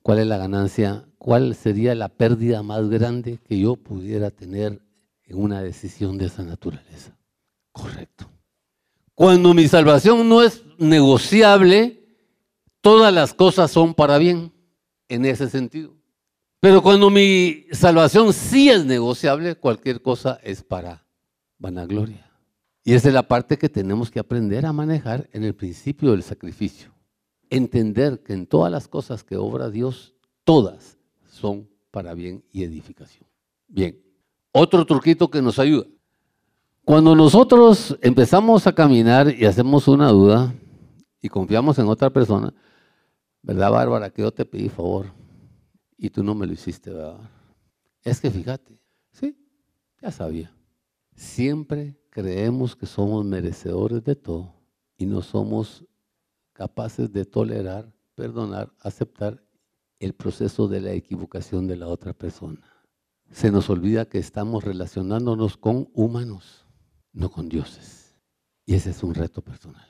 [0.00, 1.06] ¿Cuál es la ganancia?
[1.18, 4.80] ¿Cuál sería la pérdida más grande que yo pudiera tener
[5.24, 7.14] en una decisión de esa naturaleza?
[7.76, 8.26] Correcto.
[9.14, 12.02] Cuando mi salvación no es negociable,
[12.80, 14.50] todas las cosas son para bien
[15.08, 15.94] en ese sentido.
[16.58, 21.06] Pero cuando mi salvación sí es negociable, cualquier cosa es para
[21.58, 22.30] vanagloria.
[22.82, 26.22] Y esa es la parte que tenemos que aprender a manejar en el principio del
[26.22, 26.94] sacrificio.
[27.50, 30.96] Entender que en todas las cosas que obra Dios, todas
[31.30, 33.28] son para bien y edificación.
[33.68, 34.02] Bien,
[34.50, 35.86] otro truquito que nos ayuda.
[36.86, 40.54] Cuando nosotros empezamos a caminar y hacemos una duda
[41.20, 42.54] y confiamos en otra persona,
[43.42, 44.10] ¿verdad, Bárbara?
[44.10, 45.06] Que yo te pedí favor
[45.98, 47.28] y tú no me lo hiciste, ¿verdad?
[48.04, 49.36] Es que fíjate, sí,
[50.00, 50.54] ya sabía.
[51.16, 54.54] Siempre creemos que somos merecedores de todo
[54.96, 55.84] y no somos
[56.52, 59.42] capaces de tolerar, perdonar, aceptar
[59.98, 62.60] el proceso de la equivocación de la otra persona.
[63.32, 66.65] Se nos olvida que estamos relacionándonos con humanos
[67.16, 68.14] no con dioses.
[68.64, 69.86] Y ese es un reto personal.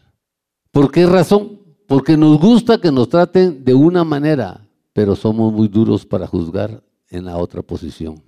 [0.70, 1.60] ¿Por qué razón?
[1.86, 6.82] Porque nos gusta que nos traten de una manera, pero somos muy duros para juzgar
[7.10, 8.22] en la otra posición.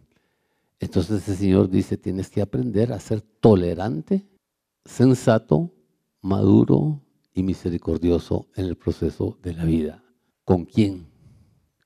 [0.81, 4.27] Entonces el Señor dice, tienes que aprender a ser tolerante,
[4.85, 5.73] sensato,
[6.21, 7.01] maduro
[7.33, 10.03] y misericordioso en el proceso de la vida.
[10.45, 11.09] ¿Con quién?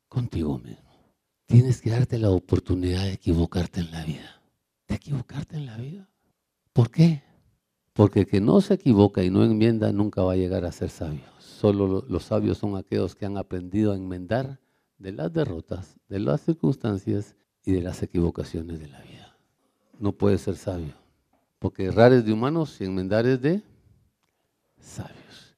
[0.09, 0.93] Contigo mismo.
[1.47, 4.43] Tienes que darte la oportunidad de equivocarte en la vida.
[4.89, 6.12] De equivocarte en la vida.
[6.73, 7.23] ¿Por qué?
[7.93, 10.89] Porque el que no se equivoca y no enmienda nunca va a llegar a ser
[10.91, 11.25] sabio.
[11.39, 14.59] Solo los sabios son aquellos que han aprendido a enmendar
[14.99, 19.37] de las derrotas, de las circunstancias y de las equivocaciones de la vida.
[19.99, 20.95] No puede ser sabio.
[21.59, 23.63] Porque errar es de humanos y enmendar es de
[24.81, 25.57] sabios.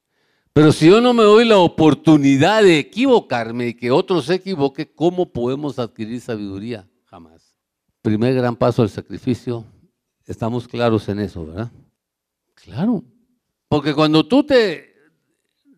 [0.53, 4.93] Pero si yo no me doy la oportunidad de equivocarme y que otro se equivoque,
[4.93, 6.89] ¿cómo podemos adquirir sabiduría?
[7.07, 7.57] Jamás.
[8.03, 9.65] Primer gran paso del sacrificio,
[10.27, 11.71] Estamos claros en eso, ¿verdad?
[12.55, 13.05] Claro.
[13.69, 14.95] Porque cuando tú te,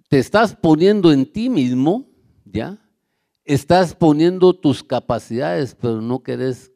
[0.08, 2.06] te estás poniendo en ti mismo,
[2.44, 2.78] ¿ya?
[3.44, 6.72] Estás poniendo tus capacidades, pero no querés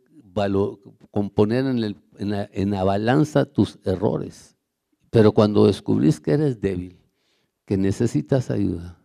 [1.10, 4.56] componer en, en, la, en la balanza tus errores.
[5.10, 6.98] Pero cuando descubrís que eres débil,
[7.66, 9.00] que necesitas ayuda,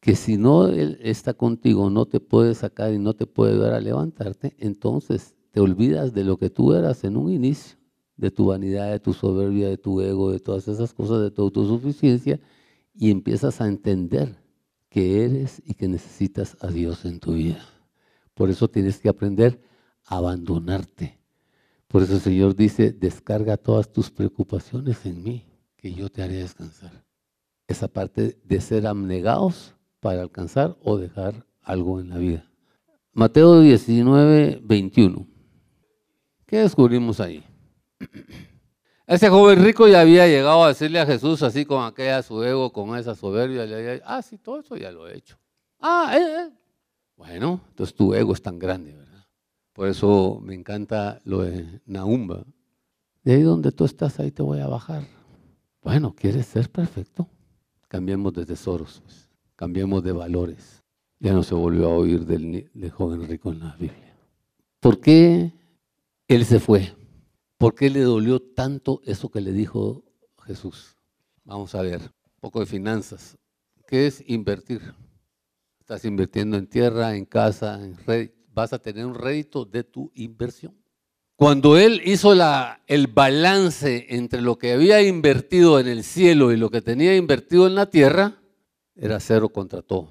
[0.00, 3.74] que si no Él está contigo, no te puede sacar y no te puede ayudar
[3.74, 7.79] a levantarte, entonces te olvidas de lo que tú eras en un inicio
[8.20, 11.40] de tu vanidad, de tu soberbia, de tu ego, de todas esas cosas, de tu
[11.40, 12.38] autosuficiencia,
[12.94, 14.36] y empiezas a entender
[14.90, 17.64] que eres y que necesitas a Dios en tu vida.
[18.34, 19.62] Por eso tienes que aprender
[20.04, 21.18] a abandonarte.
[21.88, 26.36] Por eso el Señor dice, descarga todas tus preocupaciones en mí, que yo te haré
[26.36, 27.04] descansar.
[27.66, 32.50] Esa parte de ser abnegados para alcanzar o dejar algo en la vida.
[33.12, 35.26] Mateo 19, 21.
[36.46, 37.44] ¿Qué descubrimos ahí?
[39.06, 42.72] Ese joven rico ya había llegado a decirle a Jesús así con aquella su ego,
[42.72, 45.36] con esa soberbia, le había ah, sí, todo eso ya lo he hecho.
[45.80, 46.50] Ah, eh, eh.
[47.16, 49.26] Bueno, entonces tu ego es tan grande, ¿verdad?
[49.72, 52.44] Por eso me encanta lo de Naumba.
[53.24, 55.02] De ahí donde tú estás, ahí te voy a bajar.
[55.82, 57.26] Bueno, ¿quieres ser perfecto?
[57.88, 59.28] Cambiemos de tesoros, pues.
[59.56, 60.84] cambiemos de valores.
[61.18, 64.16] Ya no se volvió a oír del, del joven rico en la Biblia.
[64.78, 65.52] ¿Por qué
[66.28, 66.99] él se fue?
[67.60, 70.02] ¿Por qué le dolió tanto eso que le dijo
[70.46, 70.96] Jesús?
[71.44, 73.36] Vamos a ver, un poco de finanzas.
[73.86, 74.80] ¿Qué es invertir?
[75.78, 78.30] Estás invirtiendo en tierra, en casa, en red.
[78.54, 80.74] Vas a tener un rédito de tu inversión.
[81.36, 86.70] Cuando él hizo el balance entre lo que había invertido en el cielo y lo
[86.70, 88.40] que tenía invertido en la tierra,
[88.96, 90.08] era cero contra todo.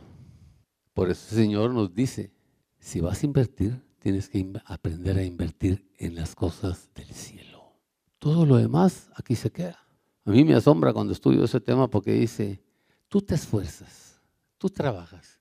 [0.94, 2.32] Por eso el Señor nos dice,
[2.78, 7.74] si vas a invertir, tienes que aprender a invertir en las cosas del cielo.
[8.18, 9.80] Todo lo demás aquí se queda.
[10.26, 12.62] A mí me asombra cuando estudio ese tema porque dice,
[13.08, 14.20] tú te esfuerzas,
[14.58, 15.40] tú trabajas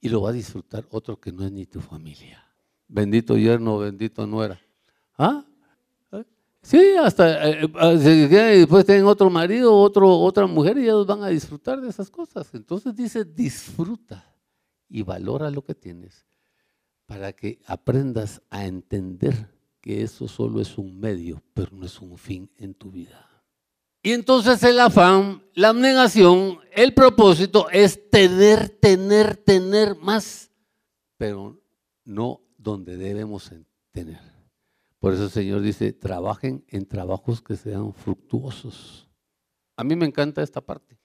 [0.00, 2.44] y lo va a disfrutar otro que no es ni tu familia.
[2.88, 4.60] Bendito yerno, bendito nuera.
[5.16, 5.44] ¿Ah?
[6.12, 6.24] ¿Eh?
[6.62, 11.28] Sí, hasta eh, eh, después tienen otro marido, otro, otra mujer y ellos van a
[11.28, 12.52] disfrutar de esas cosas.
[12.54, 14.34] Entonces dice, disfruta
[14.88, 16.29] y valora lo que tienes
[17.10, 22.16] para que aprendas a entender que eso solo es un medio, pero no es un
[22.16, 23.28] fin en tu vida.
[24.00, 30.52] Y entonces el afán, la abnegación, el propósito es tener, tener, tener más,
[31.16, 31.60] pero
[32.04, 33.50] no donde debemos
[33.90, 34.20] tener.
[35.00, 39.10] Por eso el Señor dice, trabajen en trabajos que sean fructuosos.
[39.76, 40.96] A mí me encanta esta parte,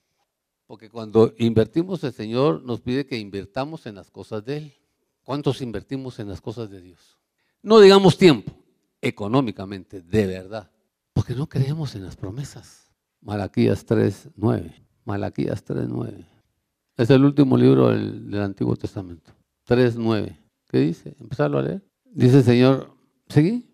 [0.68, 4.85] porque cuando invertimos el Señor nos pide que invertamos en las cosas de Él.
[5.26, 7.18] ¿Cuántos invertimos en las cosas de Dios?
[7.64, 8.52] No digamos tiempo,
[9.02, 10.72] económicamente, de verdad,
[11.14, 12.92] porque no creemos en las promesas.
[13.22, 14.72] Malaquías 3.9.
[15.04, 16.28] Malaquías 3.9.
[16.96, 19.32] Es el último libro del, Antiguo Testamento.
[19.68, 20.38] 3.9.
[20.70, 21.16] ¿Qué dice?
[21.20, 21.84] Empezarlo a leer.
[22.04, 22.96] Dice el Señor,
[23.28, 23.68] ¿seguí?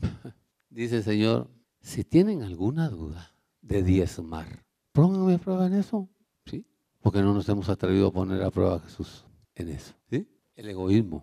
[0.70, 1.48] dice el Señor,
[1.80, 3.32] si tienen alguna duda
[3.62, 6.08] de diezmar, pónganme a prueba en eso.
[6.46, 6.66] ¿Sí?
[7.00, 9.94] Porque no nos hemos atrevido a poner a prueba a Jesús en eso.
[10.56, 11.22] El egoísmo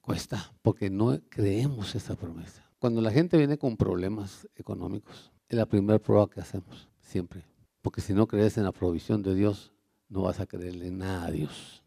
[0.00, 2.68] cuesta, porque no creemos esa promesa.
[2.80, 7.44] Cuando la gente viene con problemas económicos, es la primera prueba que hacemos, siempre.
[7.80, 9.72] Porque si no crees en la provisión de Dios,
[10.08, 11.84] no vas a creerle nada a Dios.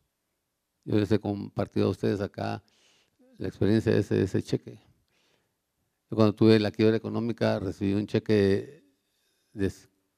[0.86, 2.64] Yo les he compartido a ustedes acá
[3.38, 4.80] la experiencia de ese, de ese cheque.
[6.10, 8.86] Yo cuando tuve la quiebra económica recibí un cheque
[9.52, 9.72] de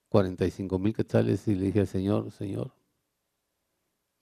[0.09, 2.72] 45 mil quetzales y le dije al Señor, Señor,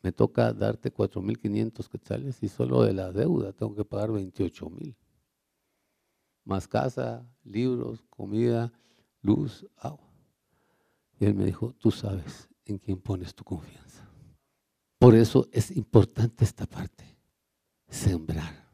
[0.02, 4.96] me toca darte 4.500 quetzales y solo de la deuda tengo que pagar 28 mil.
[6.46, 8.72] Más casa, libros, comida,
[9.22, 10.08] luz, agua.
[11.20, 14.10] Y él me dijo, tú sabes en quién pones tu confianza.
[14.98, 17.18] Por eso es importante esta parte,
[17.90, 18.68] sembrar.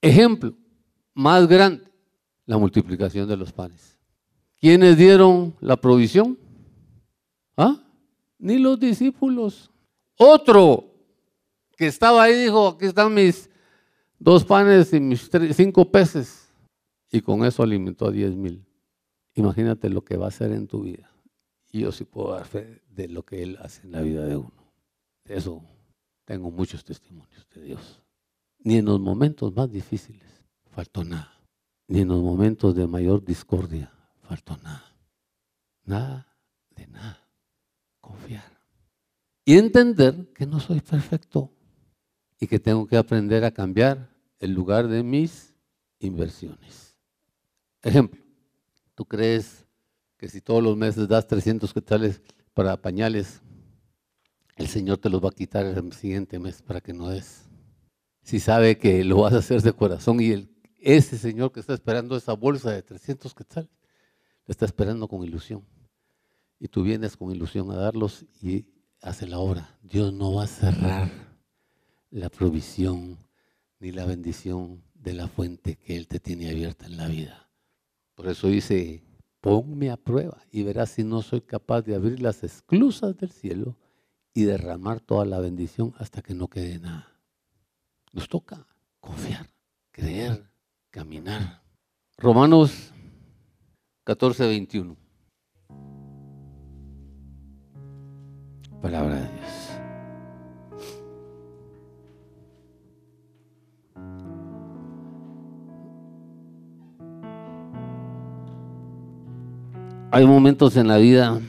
[0.00, 0.54] Ejemplo
[1.14, 1.84] más grande,
[2.44, 3.96] la multiplicación de los panes.
[4.60, 6.38] ¿Quiénes dieron la provisión?
[7.56, 7.80] ¿Ah?
[8.38, 9.70] Ni los discípulos.
[10.16, 10.92] Otro
[11.76, 13.50] que estaba ahí dijo, aquí están mis
[14.18, 16.52] dos panes y mis cinco peces.
[17.10, 18.64] Y con eso alimentó a diez mil.
[19.34, 21.10] Imagínate lo que va a hacer en tu vida.
[21.70, 24.36] Y yo sí puedo dar fe de lo que Él hace en la vida de
[24.36, 24.72] uno.
[25.24, 25.62] De eso
[26.24, 28.02] tengo muchos testimonios de Dios.
[28.58, 31.32] Ni en los momentos más difíciles faltó nada.
[31.88, 33.92] Ni en los momentos de mayor discordia
[34.22, 34.96] faltó nada.
[35.84, 36.36] Nada
[36.74, 37.28] de nada.
[38.00, 38.53] Confiar.
[39.44, 41.52] Y entender que no soy perfecto
[42.40, 45.54] y que tengo que aprender a cambiar el lugar de mis
[45.98, 46.96] inversiones.
[47.82, 48.22] Ejemplo,
[48.94, 49.66] ¿tú crees
[50.16, 52.22] que si todos los meses das 300 quetzales
[52.54, 53.42] para pañales,
[54.56, 57.42] el Señor te los va a quitar el siguiente mes para que no des?
[58.22, 61.74] Si sabe que lo vas a hacer de corazón y el, ese Señor que está
[61.74, 63.70] esperando esa bolsa de 300 quetzales,
[64.46, 65.62] le está esperando con ilusión.
[66.58, 68.66] Y tú vienes con ilusión a darlos y
[69.04, 69.78] hace la obra.
[69.82, 71.10] Dios no va a cerrar
[72.10, 73.18] la provisión
[73.78, 77.50] ni la bendición de la fuente que Él te tiene abierta en la vida.
[78.14, 79.02] Por eso dice,
[79.40, 83.76] ponme a prueba y verás si no soy capaz de abrir las esclusas del cielo
[84.32, 87.20] y derramar toda la bendición hasta que no quede nada.
[88.12, 88.66] Nos toca
[89.00, 89.46] confiar,
[89.90, 90.48] creer,
[90.90, 91.62] caminar.
[92.16, 92.92] Romanos
[94.04, 95.03] 14, 21.
[98.84, 99.70] Palabra de Dios.
[110.10, 111.40] Hay momentos en la vida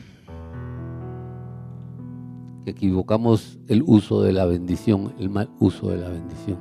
[2.64, 6.56] que equivocamos el uso de la bendición, el mal uso de la bendición.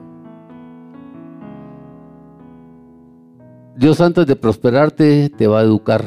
[3.77, 6.03] Dios antes de prosperarte te va a educar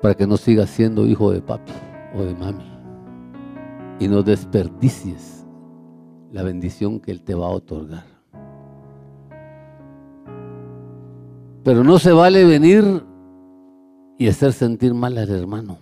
[0.00, 1.72] para que no sigas siendo hijo de papi
[2.14, 2.64] o de mami
[3.98, 5.46] y no desperdicies
[6.32, 8.04] la bendición que Él te va a otorgar.
[11.62, 13.04] Pero no se vale venir
[14.18, 15.76] y hacer sentir mal al hermano.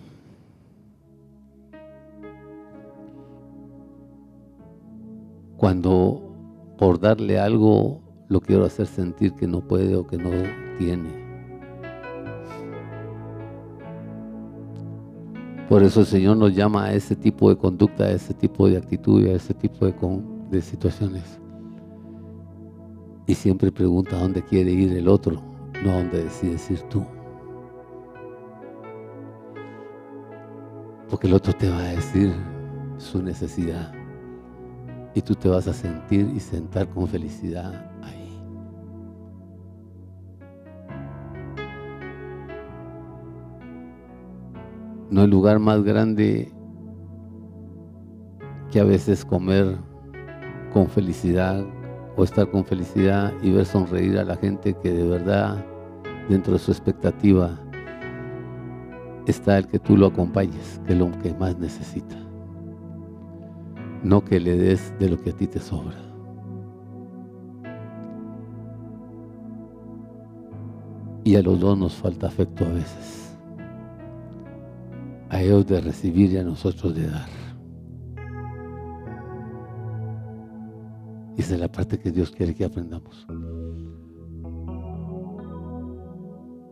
[5.57, 6.21] Cuando
[6.77, 10.29] por darle algo lo quiero hacer sentir que no puede o que no
[10.77, 11.20] tiene.
[15.71, 18.75] Por eso el Señor nos llama a ese tipo de conducta, a ese tipo de
[18.75, 19.93] actitud, a ese tipo de,
[20.49, 21.23] de situaciones.
[23.25, 25.41] Y siempre pregunta a dónde quiere ir el otro,
[25.81, 27.05] no a dónde decides ir tú.
[31.09, 32.33] Porque el otro te va a decir
[32.97, 33.93] su necesidad.
[35.15, 38.20] Y tú te vas a sentir y sentar con felicidad ahí.
[45.11, 46.49] No hay lugar más grande
[48.71, 49.75] que a veces comer
[50.71, 51.65] con felicidad
[52.15, 55.65] o estar con felicidad y ver sonreír a la gente que de verdad
[56.29, 57.59] dentro de su expectativa
[59.27, 62.15] está el que tú lo acompañes, que es lo que más necesita.
[64.03, 65.97] No que le des de lo que a ti te sobra.
[71.25, 73.20] Y a los dos nos falta afecto a veces.
[75.31, 77.29] A ellos de recibir y a nosotros de dar.
[81.37, 83.25] Esa es la parte que Dios quiere que aprendamos.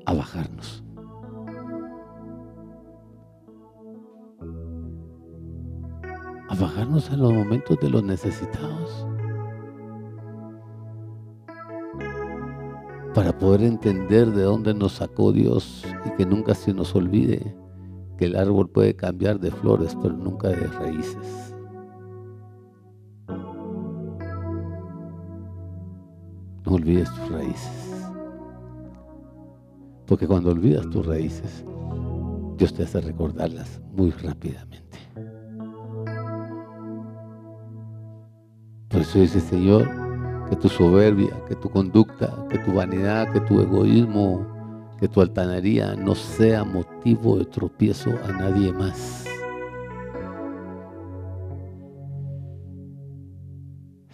[0.06, 0.84] A bajarnos.
[6.60, 9.08] bajarnos en los momentos de los necesitados.
[13.14, 17.56] Para poder entender de dónde nos sacó Dios y que nunca se nos olvide
[18.20, 21.56] que el árbol puede cambiar de flores, pero nunca de raíces.
[26.66, 28.12] No olvides tus raíces.
[30.06, 31.64] Porque cuando olvidas tus raíces,
[32.58, 35.00] Dios te hace recordarlas muy rápidamente.
[38.90, 39.90] Por eso dice Señor,
[40.50, 44.59] que tu soberbia, que tu conducta, que tu vanidad, que tu egoísmo,
[45.00, 49.26] que tu altanería no sea motivo de tropiezo a nadie más.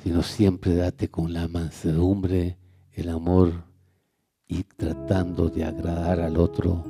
[0.03, 2.59] Sino siempre date con la mansedumbre,
[2.91, 3.51] el amor
[4.47, 6.83] y tratando de agradar al otro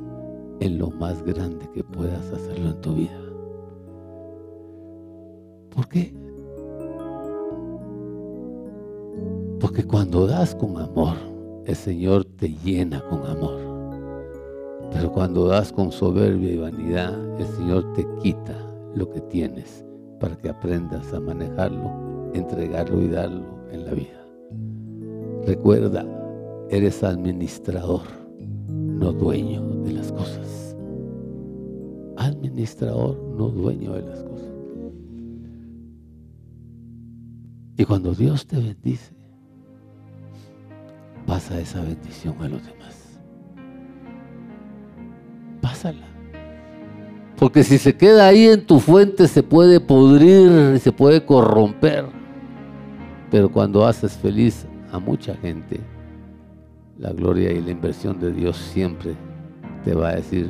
[0.60, 3.22] en lo más grande que puedas hacerlo en tu vida.
[5.74, 6.14] ¿Por qué?
[9.62, 11.16] Porque cuando das con amor,
[11.66, 13.65] el Señor te llena con amor.
[14.96, 18.58] Pero cuando das con soberbia y vanidad, el Señor te quita
[18.96, 19.84] lo que tienes
[20.22, 24.26] para que aprendas a manejarlo, entregarlo y darlo en la vida.
[25.46, 26.06] Recuerda,
[26.70, 28.04] eres administrador,
[28.70, 30.78] no dueño de las cosas.
[32.16, 34.54] Administrador, no dueño de las cosas.
[37.76, 39.14] Y cuando Dios te bendice,
[41.28, 42.95] pasa esa bendición a los demás.
[45.66, 46.06] Pásala.
[47.40, 52.06] Porque si se queda ahí en tu fuente se puede podrir se puede corromper.
[53.32, 55.80] Pero cuando haces feliz a mucha gente,
[57.00, 59.16] la gloria y la inversión de Dios siempre
[59.84, 60.50] te va a decir,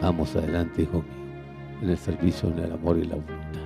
[0.00, 3.60] vamos adelante, hijo mío, en el servicio, en el amor y la voluntad.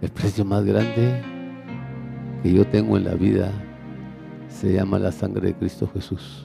[0.00, 1.20] El precio más grande
[2.42, 3.52] que yo tengo en la vida
[4.48, 6.44] se llama la sangre de Cristo Jesús.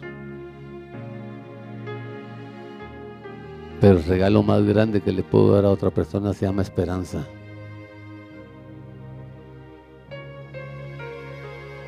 [3.81, 7.25] Pero el regalo más grande que le puedo dar a otra persona se llama esperanza.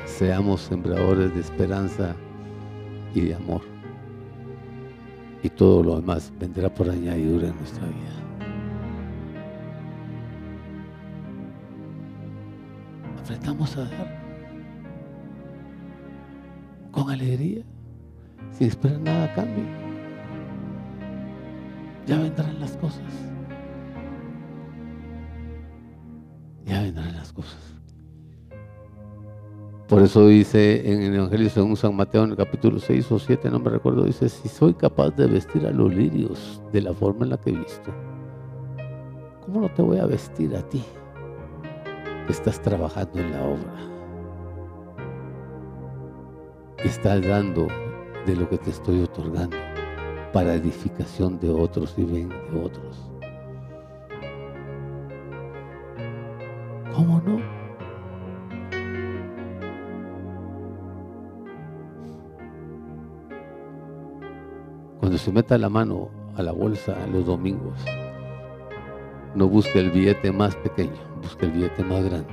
[0.04, 2.16] Seamos sembradores de esperanza
[3.14, 3.62] y de amor.
[5.42, 8.26] Y todo lo demás vendrá por añadidura en nuestra vida.
[13.26, 14.25] aprendamos a dar
[16.96, 17.62] con alegría,
[18.52, 19.64] sin esperar nada a cambio.
[22.06, 23.12] Ya vendrán las cosas.
[26.64, 27.74] Ya vendrán las cosas.
[29.88, 33.50] Por eso dice en el Evangelio según San Mateo en el capítulo 6 o 7,
[33.50, 37.24] no me recuerdo, dice, si soy capaz de vestir a los lirios de la forma
[37.24, 37.94] en la que he visto,
[39.44, 40.82] ¿cómo no te voy a vestir a ti?
[42.28, 43.95] estás trabajando en la obra.
[46.84, 47.68] Estás dando
[48.26, 49.56] de lo que te estoy otorgando
[50.32, 53.10] para edificación de otros y bien de otros.
[56.94, 57.40] ¿Cómo no?
[65.00, 67.82] Cuando se meta la mano a la bolsa los domingos,
[69.34, 72.28] no busque el billete más pequeño, busque el billete más grande.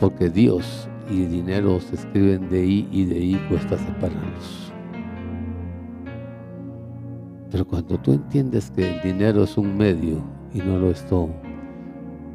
[0.00, 4.72] Porque Dios y dinero se escriben de I y de I cuesta separarlos.
[7.50, 11.30] Pero cuando tú entiendes que el dinero es un medio y no lo es todo,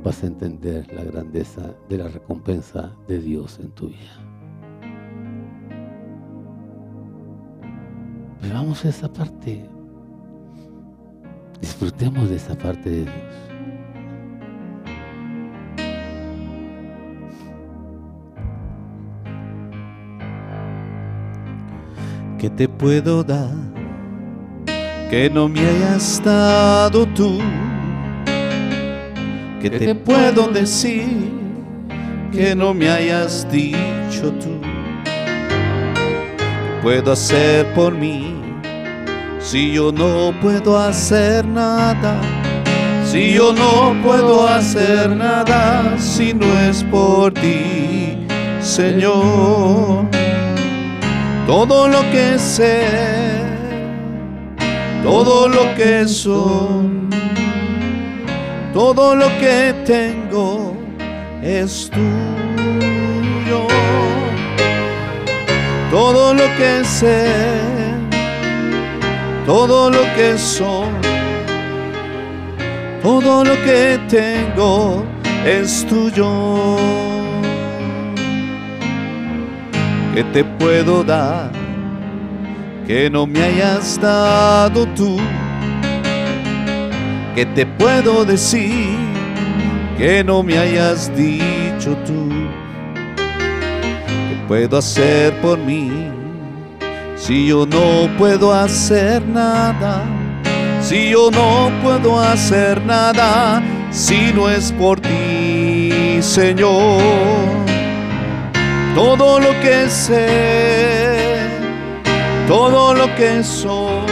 [0.04, 4.26] vas a entender la grandeza de la recompensa de Dios en tu vida.
[8.42, 9.70] Pero vamos a esa parte
[11.62, 13.49] Disfrutemos de esa parte de Dios.
[22.40, 23.52] ¿Qué te puedo dar
[25.10, 27.38] que no me hayas dado tú?
[29.62, 31.34] ¿Qué te puedo decir
[32.32, 34.58] que no me hayas dicho tú?
[35.04, 38.34] ¿Qué puedo hacer por mí?
[39.42, 42.22] Si yo no puedo hacer nada,
[43.04, 48.26] si yo no puedo hacer nada, si no es por ti,
[48.62, 50.19] Señor.
[51.50, 52.86] Todo lo que sé,
[55.04, 57.10] todo lo que soy,
[58.72, 60.78] todo lo que tengo
[61.42, 63.68] es tuyo.
[65.90, 67.70] Todo lo que sé
[69.50, 70.86] todo lo que soy,
[73.02, 75.04] todo lo que tengo
[75.44, 77.19] es tuyo.
[80.14, 81.52] ¿Qué te puedo dar
[82.88, 85.18] que no me hayas dado tú?
[87.36, 88.98] ¿Qué te puedo decir
[89.98, 92.30] que no me hayas dicho tú?
[93.16, 95.92] ¿Qué puedo hacer por mí
[97.16, 100.04] si yo no puedo hacer nada?
[100.82, 107.69] Si yo no puedo hacer nada si no es por ti, Señor.
[108.96, 110.28] Todo lo que sé,
[112.48, 114.06] todo lo que soy,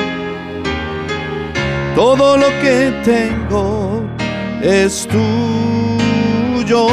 [1.95, 4.03] todo lo que tengo
[4.61, 6.87] es tuyo.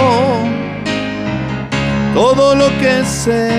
[2.15, 3.51] Todo lo que sé,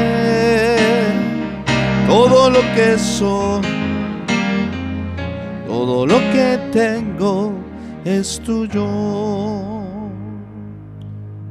[2.08, 3.62] todo lo que soy,
[5.68, 7.52] todo lo que tengo
[8.06, 8.88] es tuyo.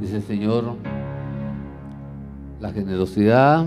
[0.00, 0.76] Dice el Señor,
[2.64, 3.66] la generosidad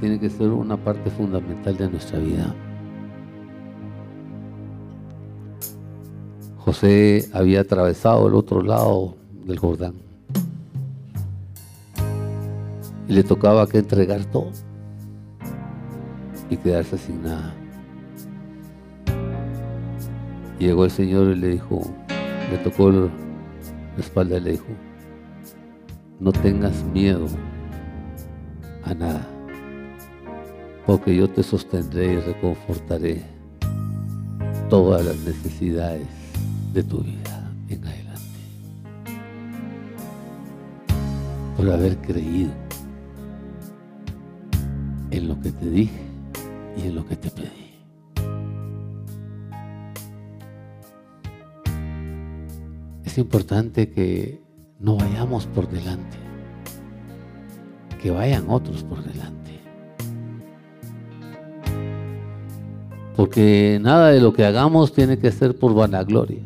[0.00, 2.52] tiene que ser una parte fundamental de nuestra vida.
[6.56, 9.14] José había atravesado el otro lado
[9.46, 9.94] del Jordán
[13.06, 14.50] y le tocaba que entregar todo
[16.50, 17.54] y quedarse sin nada.
[20.58, 21.82] Llegó el Señor y le dijo,
[22.50, 23.08] le tocó la
[23.96, 24.66] espalda y le dijo,
[26.18, 27.28] no tengas miedo
[28.84, 29.26] a nada,
[30.86, 33.22] porque yo te sostendré y reconfortaré
[34.68, 36.06] todas las necesidades
[36.72, 38.40] de tu vida en adelante.
[41.56, 42.52] Por haber creído
[45.10, 46.00] en lo que te dije
[46.76, 47.70] y en lo que te pedí.
[53.04, 54.40] Es importante que
[54.78, 56.16] no vayamos por delante,
[58.00, 59.60] que vayan otros por delante.
[63.14, 66.40] Porque nada de lo que hagamos tiene que ser por vanagloria.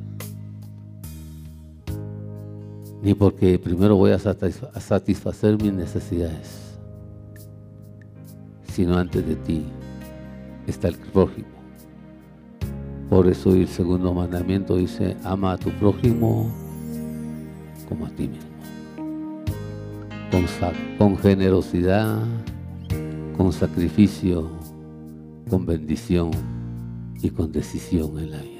[3.02, 6.76] Ni porque primero voy a satisfacer mis necesidades,
[8.72, 9.62] sino antes de ti
[10.66, 11.46] está el prójimo.
[13.10, 16.50] Por eso el segundo mandamiento dice, ama a tu prójimo
[17.88, 18.53] como a ti mismo.
[20.30, 20.46] Con,
[20.98, 22.22] con generosidad,
[23.36, 24.48] con sacrificio,
[25.48, 26.30] con bendición
[27.22, 28.50] y con decisión en la vida.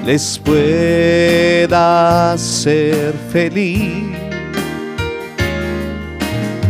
[0.04, 4.04] les pueda hacer feliz,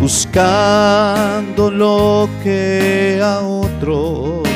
[0.01, 4.49] buscando lo que a otros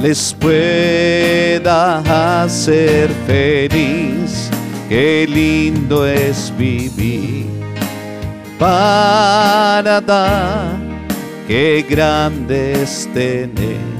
[0.00, 1.98] les pueda
[2.44, 4.48] hacer feliz.
[4.88, 7.55] Qué lindo es vivir
[8.58, 10.76] para dar,
[11.46, 13.96] qué grande es tener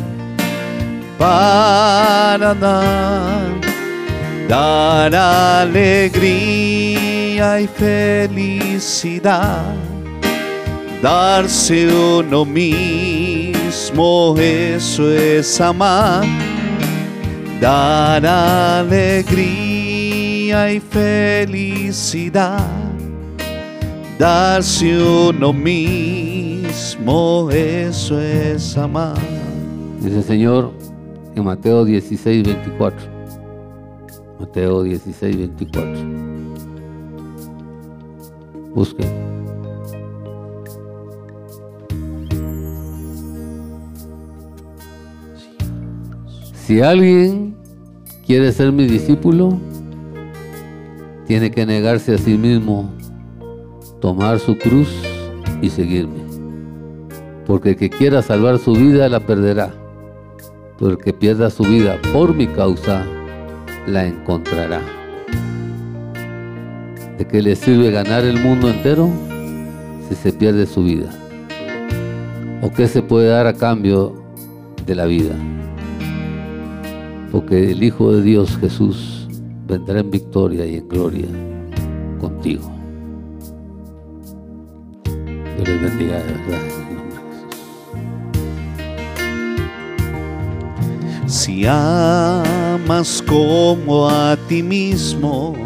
[1.18, 3.60] para dar,
[4.48, 5.14] dar
[5.64, 9.74] alegría y felicidad,
[11.02, 16.24] darse uno mismo, eso es amar,
[17.60, 19.56] dar alegría
[20.72, 22.60] y felicidad,
[24.18, 24.98] darse
[25.30, 29.18] uno mismo, eso es amar.
[30.00, 30.72] Dice el Señor
[31.34, 32.98] en Mateo 16, 24.
[34.40, 35.92] Mateo 16, 24.
[38.74, 39.26] Busquen.
[46.66, 47.56] Si alguien
[48.26, 49.56] quiere ser mi discípulo,
[51.26, 52.90] tiene que negarse a sí mismo,
[54.00, 54.88] tomar su cruz
[55.62, 56.24] y seguirme.
[57.46, 59.72] Porque el que quiera salvar su vida la perderá,
[60.78, 63.04] pero el que pierda su vida por mi causa
[63.86, 64.80] la encontrará.
[67.18, 69.08] ¿De qué le sirve ganar el mundo entero
[70.08, 71.10] si se pierde su vida?
[72.62, 74.14] ¿O qué se puede dar a cambio
[74.84, 75.34] de la vida?
[77.36, 79.28] porque el Hijo de Dios Jesús
[79.66, 81.28] vendrá en victoria y en gloria
[82.18, 82.75] contigo.
[85.64, 85.86] De.
[91.26, 95.56] Si amas como a ti mismo,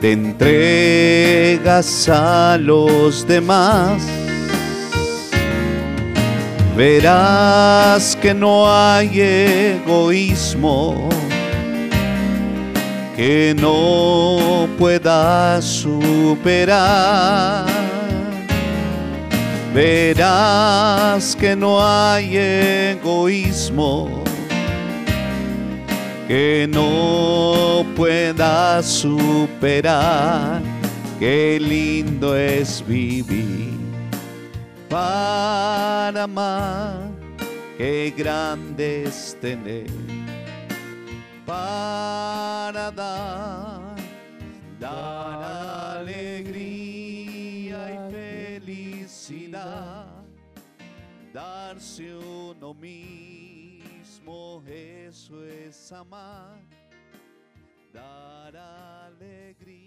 [0.00, 4.02] te entregas a los demás,
[6.76, 11.08] verás que no hay egoísmo
[13.18, 16.86] que no pueda superar.
[19.74, 24.22] Verás que no hay egoísmo
[26.28, 30.62] que no pueda superar.
[31.18, 33.80] Qué lindo es vivir
[34.88, 37.10] para amar,
[37.76, 40.17] qué grande es tener
[41.48, 43.96] para dar,
[44.78, 50.24] dar alegría y felicidad,
[51.32, 56.60] darse uno mismo, eso es amar,
[57.94, 59.77] dar alegría.